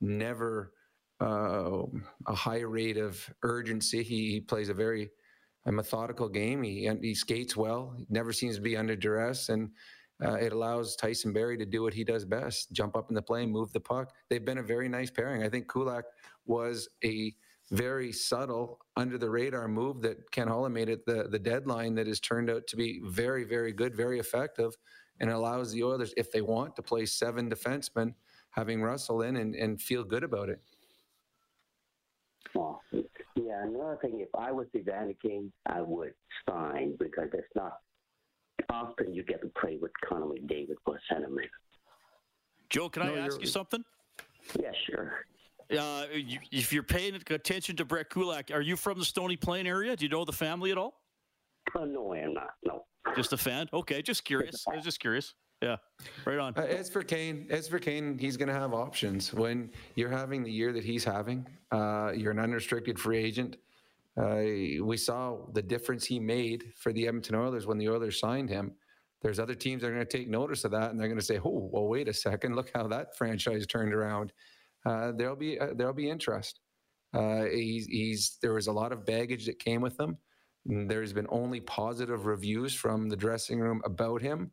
[0.00, 0.72] never
[1.20, 1.82] uh,
[2.26, 4.02] a high rate of urgency.
[4.02, 5.10] He, he plays a very
[5.66, 6.62] a methodical game.
[6.62, 7.96] He he skates well.
[8.08, 9.70] Never seems to be under duress, and
[10.24, 13.22] uh, it allows Tyson Barrie to do what he does best: jump up in the
[13.22, 14.10] play, move the puck.
[14.28, 15.44] They've been a very nice pairing.
[15.44, 16.04] I think Kulak
[16.46, 17.32] was a
[17.72, 22.06] very subtle, under the radar move that Ken Holland made at the the deadline that
[22.06, 24.76] has turned out to be very, very good, very effective,
[25.20, 28.14] and allows the Oilers, if they want, to play seven defensemen,
[28.50, 30.60] having Russell in and, and feel good about it.
[32.54, 36.12] Well, yeah, another thing, if I was Evander Kane, I would
[36.46, 37.78] sign because it's not
[38.68, 41.48] often you get to play with Connor McDavid for centerman.
[42.68, 43.82] Joe, can no, I ask you something?
[44.60, 45.24] Yeah, sure.
[45.78, 49.66] Uh, you, if you're paying attention to Brett Kulak, are you from the Stony Plain
[49.66, 49.96] area?
[49.96, 51.00] Do you know the family at all?
[51.74, 52.50] Uh, no, I am not.
[52.64, 52.84] No.
[53.16, 53.68] Just a fan?
[53.72, 54.64] Okay, just curious.
[54.70, 55.34] I was just curious.
[55.62, 55.76] Yeah,
[56.24, 56.54] right on.
[56.56, 60.42] Uh, as for Kane, as for Kane, he's going to have options when you're having
[60.42, 61.46] the year that he's having.
[61.70, 63.56] Uh, you're an unrestricted free agent.
[64.20, 68.50] Uh, we saw the difference he made for the Edmonton Oilers when the Oilers signed
[68.50, 68.72] him.
[69.22, 71.24] There's other teams that are going to take notice of that, and they're going to
[71.24, 74.32] say, "Oh, well, wait a second, look how that franchise turned around."
[74.84, 76.60] Uh, there'll be uh, there'll be interest.
[77.14, 80.16] Uh, he's, he's there was a lot of baggage that came with him.
[80.64, 84.52] There's been only positive reviews from the dressing room about him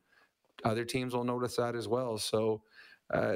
[0.63, 2.17] other teams will notice that as well.
[2.17, 2.61] So
[3.13, 3.35] uh,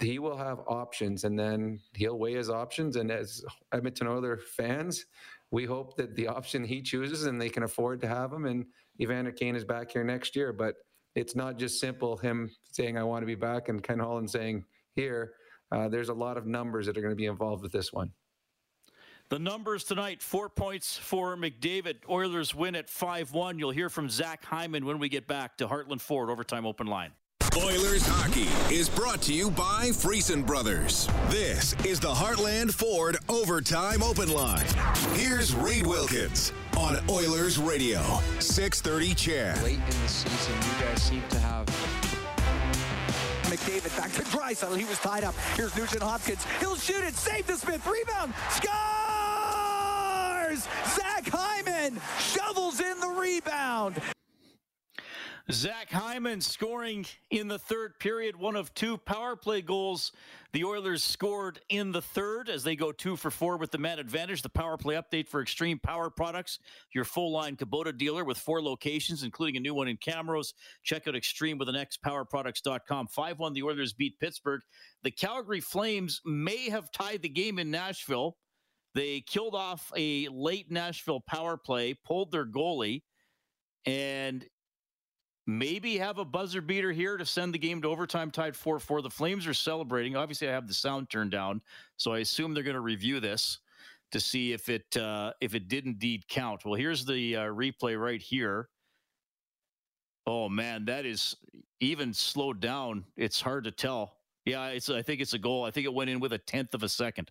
[0.00, 2.96] he will have options, and then he'll weigh his options.
[2.96, 5.06] And as Edmonton Oilers fans,
[5.50, 8.46] we hope that the option he chooses and they can afford to have him.
[8.46, 8.66] And
[9.00, 10.76] Evander Kane is back here next year, but
[11.14, 14.64] it's not just simple him saying I want to be back and Ken Holland saying
[14.94, 15.34] here.
[15.72, 18.12] Uh, there's a lot of numbers that are going to be involved with this one.
[19.30, 21.96] The numbers tonight four points for McDavid.
[22.10, 23.58] Oilers win at 5 1.
[23.58, 27.12] You'll hear from Zach Hyman when we get back to Heartland Ford Overtime Open Line.
[27.56, 31.06] Oilers hockey is brought to you by Friesen Brothers.
[31.28, 34.64] This is the Heartland Ford Overtime Open Line.
[35.14, 38.00] Here's Reed Wilkins on Oilers Radio,
[38.38, 39.62] 630 CHED.
[39.64, 41.66] Late in the season, you guys seem to have
[43.62, 44.76] McDavid back to Draisaitl.
[44.76, 45.34] He was tied up.
[45.54, 46.44] Here's Nugent Hopkins.
[46.58, 47.14] He'll shoot it.
[47.14, 47.86] Save the Smith.
[47.86, 48.34] Rebound.
[48.50, 48.72] Score!
[50.96, 54.00] Zach Hyman shovels in the rebound.
[55.50, 60.12] Zach Hyman scoring in the third period, one of two power play goals
[60.52, 63.98] the Oilers scored in the third as they go two for four with the man
[63.98, 64.42] advantage.
[64.42, 66.58] The power play update for Extreme Power Products,
[66.94, 70.52] your full line Kubota dealer with four locations, including a new one in Camrose.
[70.82, 73.06] Check out Extreme with an X powerproducts.com.
[73.06, 74.60] 5 1, the Oilers beat Pittsburgh.
[75.02, 78.36] The Calgary Flames may have tied the game in Nashville.
[78.94, 83.02] They killed off a late Nashville power play, pulled their goalie,
[83.86, 84.44] and
[85.46, 89.10] maybe have a buzzer beater here to send the game to overtime tied 4-4 the
[89.10, 90.16] flames are celebrating.
[90.16, 91.60] Obviously i have the sound turned down
[91.96, 93.58] so i assume they're going to review this
[94.12, 96.64] to see if it uh, if it did indeed count.
[96.64, 98.68] Well here's the uh, replay right here.
[100.26, 101.36] Oh man that is
[101.80, 103.04] even slowed down.
[103.16, 104.16] It's hard to tell.
[104.44, 105.64] Yeah it's i think it's a goal.
[105.64, 107.30] I think it went in with a tenth of a second.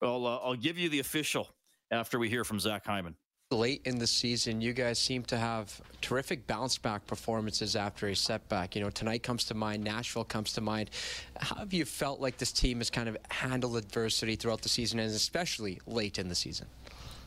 [0.00, 1.50] Well, uh, I'll give you the official
[1.90, 3.14] after we hear from Zach Hyman.
[3.52, 8.14] Late in the season, you guys seem to have terrific bounce back performances after a
[8.14, 8.76] setback.
[8.76, 10.90] You know, tonight comes to mind, Nashville comes to mind.
[11.36, 15.00] How have you felt like this team has kind of handled adversity throughout the season
[15.00, 16.68] and especially late in the season?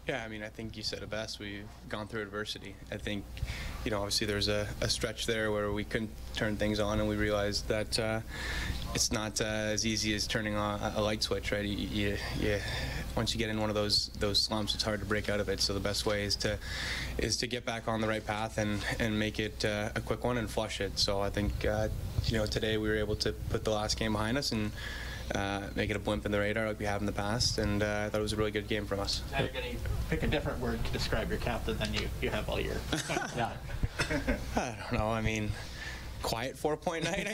[0.08, 1.40] Yeah, I mean, I think you said it best.
[1.40, 2.76] We've gone through adversity.
[2.92, 3.24] I think,
[3.86, 7.08] you know, obviously there's a, a stretch there where we couldn't turn things on, and
[7.08, 8.20] we realized that uh,
[8.94, 11.64] it's not uh, as easy as turning on a light switch, right?
[11.64, 12.60] You, you, you,
[13.16, 15.48] once you get in one of those those slumps, it's hard to break out of
[15.48, 15.62] it.
[15.62, 16.58] So the best way is to
[17.18, 20.26] is to get back on the right path and and make it uh, a quick
[20.26, 21.00] one and flush it.
[21.00, 21.88] So I think, uh,
[22.26, 24.72] you know, today we were able to put the last game behind us and
[25.34, 27.58] uh, make it a blimp in the radar like we have in the past.
[27.58, 29.22] And uh, I thought it was a really good game from us.
[29.32, 29.78] Now you're going to
[30.10, 32.80] pick a different word to describe your captain than you, you have all year.
[33.36, 33.52] yeah.
[34.56, 35.10] I don't know.
[35.10, 35.52] I mean,
[36.22, 37.28] quiet four point night,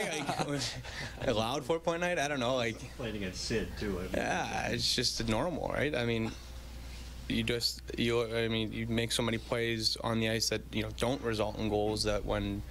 [0.47, 0.61] like,
[1.27, 2.19] a loud four point night.
[2.19, 2.55] I don't know.
[2.55, 3.99] Like playing against Sid too.
[3.99, 5.95] I mean, yeah, it's just normal, right?
[5.95, 6.31] I mean,
[7.29, 8.23] you just you.
[8.35, 11.57] I mean, you make so many plays on the ice that you know don't result
[11.57, 12.03] in goals.
[12.03, 12.61] That when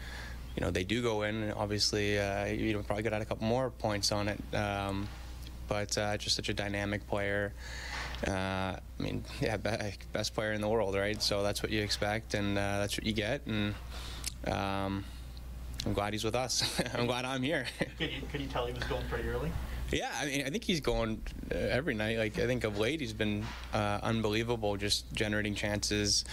[0.58, 3.24] you know they do go in, and obviously uh, you know, probably get out a
[3.24, 4.40] couple more points on it.
[4.52, 5.08] Um,
[5.68, 7.52] but uh, just such a dynamic player.
[8.26, 11.22] Uh, I mean, yeah, best player in the world, right?
[11.22, 13.46] So that's what you expect, and uh, that's what you get.
[13.46, 13.72] And
[14.48, 15.04] um,
[15.86, 16.80] I'm glad he's with us.
[16.94, 17.66] I'm glad I'm here.
[17.96, 19.52] could, you, could you tell he was going pretty early?
[19.90, 22.18] Yeah, I mean, I think he's going uh, every night.
[22.18, 26.24] Like, I think of late, he's been uh, unbelievable, just generating chances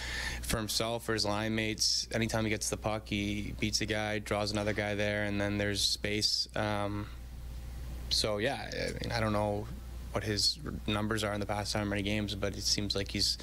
[0.42, 2.06] for himself, for his line mates.
[2.12, 5.56] Anytime he gets the puck, he beats a guy, draws another guy there, and then
[5.56, 6.48] there's space.
[6.54, 7.06] Um,
[8.10, 9.66] so, yeah, I mean, I don't know
[10.12, 13.36] what his numbers are in the past how many games, but it seems like he's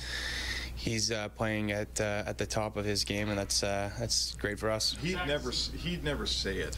[0.76, 4.34] he's uh, playing at uh, at the top of his game, and that's uh, that's
[4.36, 4.96] great for us.
[5.02, 6.78] He'd never he'd never say it,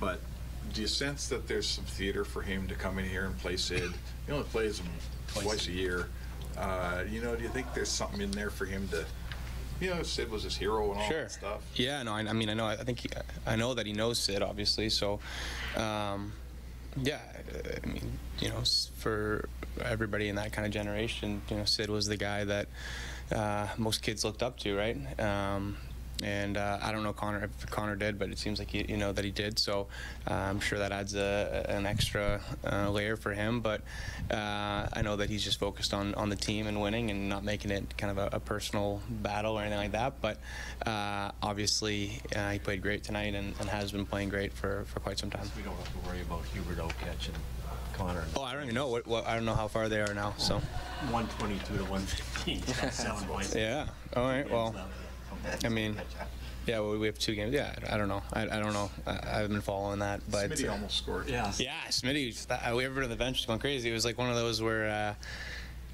[0.00, 0.20] but
[0.72, 3.56] do you sense that there's some theater for him to come in here and play
[3.56, 3.92] Sid?
[4.26, 4.88] He only plays him
[5.28, 6.08] twice, twice a year.
[6.56, 9.04] Uh, you know, do you think there's something in there for him to?
[9.80, 11.22] You know, Sid was his hero and all sure.
[11.22, 11.62] that stuff.
[11.74, 12.66] Yeah, no, I, I mean, I know.
[12.66, 13.08] I think he,
[13.46, 14.90] I know that he knows Sid, obviously.
[14.90, 15.20] So,
[15.74, 16.34] um,
[17.02, 17.20] yeah,
[17.82, 18.62] I mean, you know,
[18.96, 19.48] for
[19.82, 22.68] everybody in that kind of generation, you know, Sid was the guy that
[23.32, 24.98] uh, most kids looked up to, right?
[25.18, 25.78] Um,
[26.22, 28.96] and uh, I don't know Connor if Connor did, but it seems like you, you
[28.96, 29.58] know that he did.
[29.58, 29.86] So
[30.28, 32.40] uh, I'm sure that adds a, an extra
[32.70, 33.60] uh, layer for him.
[33.60, 33.82] But
[34.30, 37.44] uh, I know that he's just focused on on the team and winning, and not
[37.44, 40.20] making it kind of a, a personal battle or anything like that.
[40.20, 40.38] But
[40.86, 45.00] uh, obviously uh, he played great tonight and, and, has been playing great for, for
[45.00, 45.48] quite some time.
[45.56, 47.34] We don't have to worry about Huberdeau catching
[47.92, 48.24] Connor.
[48.36, 50.34] Oh, I don't even know what, what, I don't know how far they are now.
[50.38, 50.54] So
[51.10, 52.62] 122 to 115.
[52.90, 53.54] seven points.
[53.60, 53.86] Yeah.
[54.16, 54.50] All right.
[54.50, 54.74] Well.
[55.64, 55.96] I mean,
[56.66, 57.52] yeah, well, we have two games.
[57.52, 58.22] Yeah, I don't know.
[58.32, 58.90] I, I don't know.
[59.06, 61.28] I, I haven't been following that, but Smitty uh, almost scored.
[61.28, 62.74] Yeah, yeah, Smitty.
[62.76, 63.90] We ever on the bench was going crazy.
[63.90, 64.88] It was like one of those where.
[64.88, 65.14] Uh,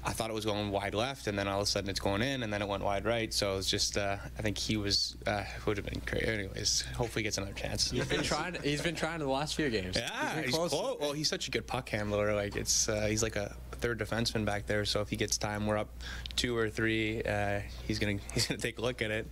[0.07, 2.21] I thought it was going wide left, and then all of a sudden it's going
[2.21, 3.33] in, and then it went wide right.
[3.33, 6.23] So it was just, uh, I think he was uh, would have been great.
[6.23, 7.91] Anyways, hopefully he gets another chance.
[7.91, 8.55] He's been trying.
[8.63, 9.97] He's been trying the last few games.
[9.97, 10.69] Yeah, he's, he's close.
[10.71, 10.97] close.
[11.01, 12.33] Well, he's such a good puck handler.
[12.35, 14.85] Like it's, uh, he's like a third defenseman back there.
[14.85, 15.89] So if he gets time, we're up
[16.35, 17.21] two or three.
[17.23, 19.27] Uh, he's gonna he's gonna take a look at it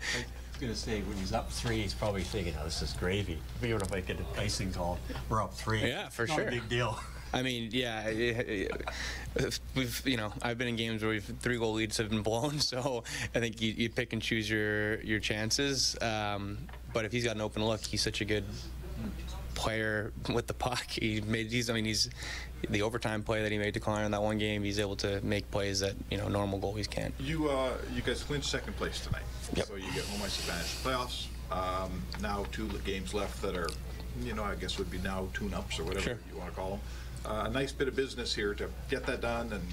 [0.62, 3.38] I was to say, when he's up three, he's probably thinking, oh, this is gravy.
[3.62, 5.86] Even if I get an icing call, we're up three.
[5.86, 6.48] Yeah, for Not sure.
[6.48, 6.98] a big deal.
[7.34, 8.10] I mean, yeah,
[9.76, 12.60] we've you know I've been in games where we've three goal leads have been blown,
[12.60, 15.98] so I think you, you pick and choose your your chances.
[16.02, 16.60] Um,
[16.94, 18.46] but if he's got an open look, he's such a good
[19.56, 20.86] player with the puck.
[20.90, 22.10] He made he's I mean he's
[22.70, 24.64] the overtime play that he made to Connor in that one game.
[24.64, 27.14] He's able to make plays that you know normal goalies can't.
[27.20, 29.24] You uh, you guys clinched second place tonight,
[29.56, 29.66] yep.
[29.66, 31.28] so you get home ice advantage playoffs.
[31.52, 33.70] Um, now two games left that are,
[34.22, 36.20] you know, I guess would be now tune-ups or whatever sure.
[36.32, 36.80] you want to call them.
[37.26, 39.64] Uh, a nice bit of business here to get that done and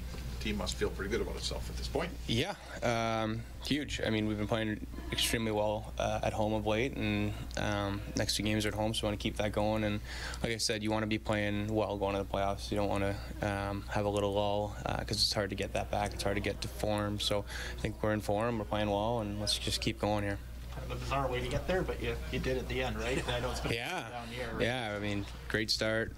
[0.43, 2.11] team must feel pretty good about itself at this point.
[2.27, 4.01] Yeah, um, huge.
[4.05, 8.35] I mean, we've been playing extremely well uh, at home of late, and um, next
[8.35, 9.83] two games are at home, so we want to keep that going.
[9.83, 10.01] And
[10.41, 12.69] like I said, you want to be playing well going to the playoffs.
[12.71, 15.73] You don't want to um, have a little lull because uh, it's hard to get
[15.73, 16.13] that back.
[16.13, 17.19] It's hard to get to form.
[17.19, 17.45] So
[17.77, 18.59] I think we're in form.
[18.59, 20.37] We're playing well, and let's just keep going here
[20.75, 22.97] kind of a bizarre way to get there, but you, you did at the end,
[22.97, 23.23] right?
[23.29, 24.09] I know it's been yeah.
[24.09, 24.49] down here.
[24.53, 24.63] Right?
[24.63, 26.13] Yeah, I mean, great start,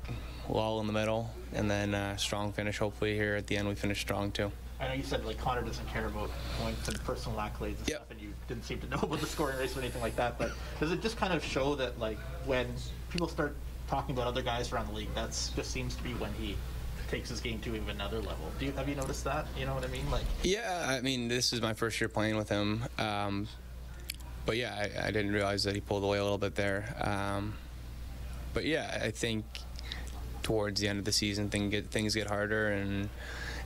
[0.50, 2.78] lull in the middle, and then uh, strong finish.
[2.78, 4.52] Hopefully, here at the end, we finish strong too.
[4.80, 6.30] I know you said like Connor doesn't care about
[6.60, 7.98] points and personal accolades and yep.
[7.98, 10.38] stuff, and you didn't seem to know about the scoring race or anything like that.
[10.38, 12.68] But does it just kind of show that like when
[13.10, 13.56] people start
[13.88, 16.58] talking about other guys around the league, that just seems to be when he
[17.08, 18.52] takes his game to even another level.
[18.60, 19.46] Do you have you noticed that?
[19.58, 20.10] You know what I mean?
[20.10, 22.84] Like yeah, I mean this is my first year playing with him.
[22.98, 23.48] Um,
[24.46, 26.96] but yeah, I, I, didn't realize that he pulled away a little bit there.
[27.02, 27.56] Um,
[28.54, 29.43] but yeah, I think
[30.46, 33.10] towards the end of the season, thing get, things get harder and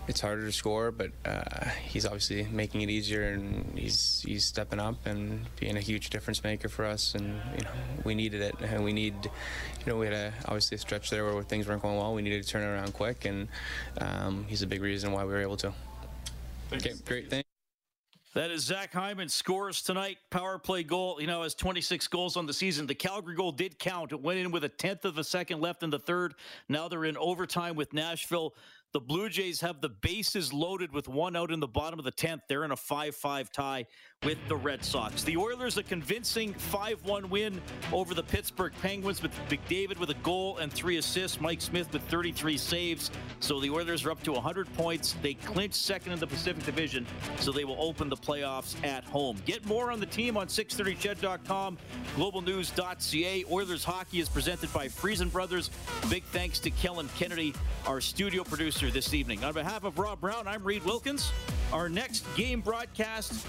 [0.07, 0.91] it's harder to score.
[0.91, 5.81] But uh, he's obviously making it easier, and he's he's stepping up and being a
[5.81, 7.15] huge difference maker for us.
[7.15, 7.71] And you know,
[8.05, 11.25] we needed it, and we need, you know, we had a, obviously a stretch there
[11.25, 12.13] where things weren't going well.
[12.13, 13.49] We needed to turn it around quick, and
[13.99, 15.73] um, he's a big reason why we were able to.
[16.69, 16.85] Thanks.
[16.85, 17.29] Okay, great.
[17.29, 17.48] Thanks.
[18.35, 20.19] That is Zach Hyman scores tonight.
[20.29, 21.19] Power play goal.
[21.19, 22.85] You know, has 26 goals on the season.
[22.85, 24.11] The Calgary goal did count.
[24.11, 26.35] It went in with a tenth of a second left in the third.
[26.67, 28.53] Now they're in overtime with Nashville.
[28.93, 32.11] The Blue Jays have the bases loaded with one out in the bottom of the
[32.11, 32.41] 10th.
[32.47, 33.87] They're in a 5 5 tie
[34.25, 35.23] with the Red Sox.
[35.23, 37.61] The Oilers, a convincing 5 1 win
[37.93, 41.39] over the Pittsburgh Penguins with McDavid with a goal and three assists.
[41.39, 43.11] Mike Smith with 33 saves.
[43.39, 45.15] So the Oilers are up to 100 points.
[45.21, 47.07] They clinch second in the Pacific Division,
[47.39, 49.37] so they will open the playoffs at home.
[49.45, 51.77] Get more on the team on 630ched.com,
[52.17, 53.45] globalnews.ca.
[53.49, 55.69] Oilers hockey is presented by Friesen Brothers.
[56.09, 57.53] Big thanks to Kellen Kennedy,
[57.87, 59.45] our studio producer this evening.
[59.45, 61.31] On behalf of Rob Brown, I'm Reed Wilkins.
[61.71, 63.45] Our next game broadcast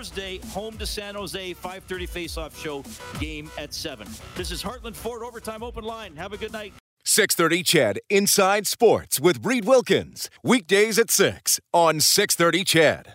[0.00, 2.82] Thursday, home to San Jose, 5:30 face-off show,
[3.20, 4.08] game at 7.
[4.34, 6.16] This is Heartland Ford Overtime Open Line.
[6.16, 6.72] Have a good night.
[7.04, 10.30] 630 CHED Inside Sports with Reed Wilkins.
[10.42, 13.08] Weekdays at 6 on 630 CHED.